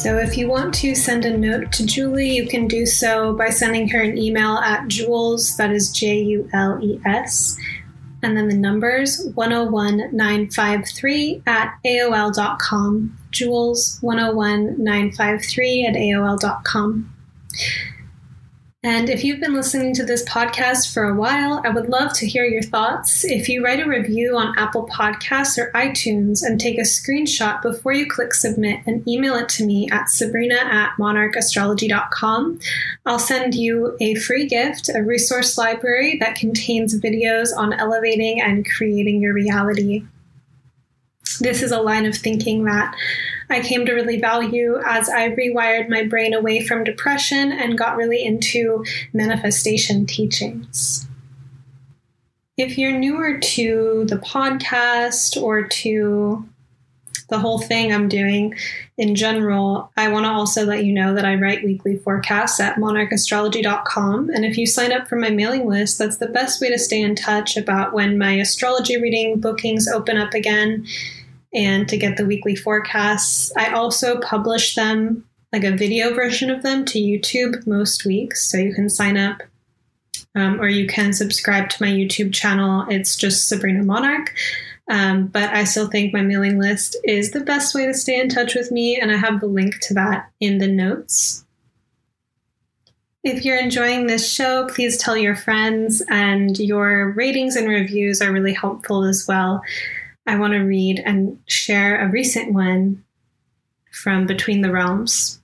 [0.00, 3.50] So if you want to send a note to Julie, you can do so by
[3.50, 7.58] sending her an email at Jules, that is J U L E S,
[8.22, 13.18] and then the numbers 101953 at AOL.com.
[13.30, 17.14] Jules 101953 at AOL.com.
[18.82, 22.26] And if you've been listening to this podcast for a while, I would love to
[22.26, 23.26] hear your thoughts.
[23.26, 27.92] If you write a review on Apple Podcasts or iTunes and take a screenshot before
[27.92, 32.58] you click submit and email it to me at sabrina at monarchastrology.com,
[33.04, 38.66] I'll send you a free gift, a resource library that contains videos on elevating and
[38.66, 40.04] creating your reality.
[41.38, 42.94] This is a line of thinking that
[43.50, 47.96] I came to really value as I rewired my brain away from depression and got
[47.96, 51.08] really into manifestation teachings.
[52.56, 56.48] If you're newer to the podcast or to
[57.28, 58.54] the whole thing I'm doing
[58.98, 62.76] in general, I want to also let you know that I write weekly forecasts at
[62.76, 64.30] monarchastrology.com.
[64.30, 67.00] And if you sign up for my mailing list, that's the best way to stay
[67.00, 70.86] in touch about when my astrology reading bookings open up again
[71.52, 73.52] and to get the weekly forecasts.
[73.56, 78.50] I also publish them like a video version of them to YouTube most weeks.
[78.50, 79.42] So you can sign up
[80.34, 82.86] um, or you can subscribe to my YouTube channel.
[82.88, 84.34] It's just Sabrina Monarch.
[84.88, 88.28] Um, but I still think my mailing list is the best way to stay in
[88.28, 91.44] touch with me, and I have the link to that in the notes.
[93.22, 98.32] If you're enjoying this show, please tell your friends, and your ratings and reviews are
[98.32, 99.62] really helpful as well.
[100.30, 103.02] I want to read and share a recent one
[103.90, 105.40] from Between the Realms.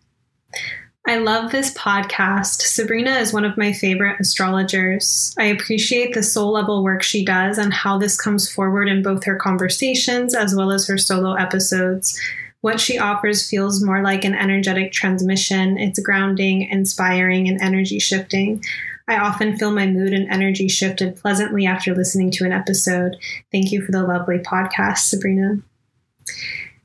[1.08, 2.60] I love this podcast.
[2.62, 5.34] Sabrina is one of my favorite astrologers.
[5.40, 9.24] I appreciate the soul level work she does and how this comes forward in both
[9.24, 12.16] her conversations as well as her solo episodes.
[12.60, 15.78] What she offers feels more like an energetic transmission.
[15.78, 18.62] It's grounding, inspiring, and energy shifting.
[19.08, 23.16] I often feel my mood and energy shifted pleasantly after listening to an episode.
[23.52, 25.58] Thank you for the lovely podcast, Sabrina.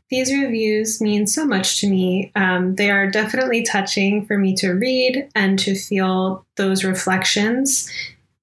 [0.09, 2.31] These reviews mean so much to me.
[2.35, 7.89] Um, they are definitely touching for me to read and to feel those reflections.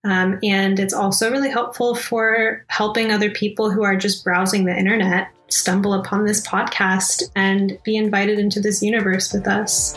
[0.02, 4.76] Um, and it's also really helpful for helping other people who are just browsing the
[4.76, 9.96] internet stumble upon this podcast and be invited into this universe with us.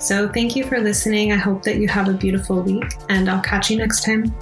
[0.00, 1.32] So, thank you for listening.
[1.32, 4.34] I hope that you have a beautiful week, and I'll catch you next time.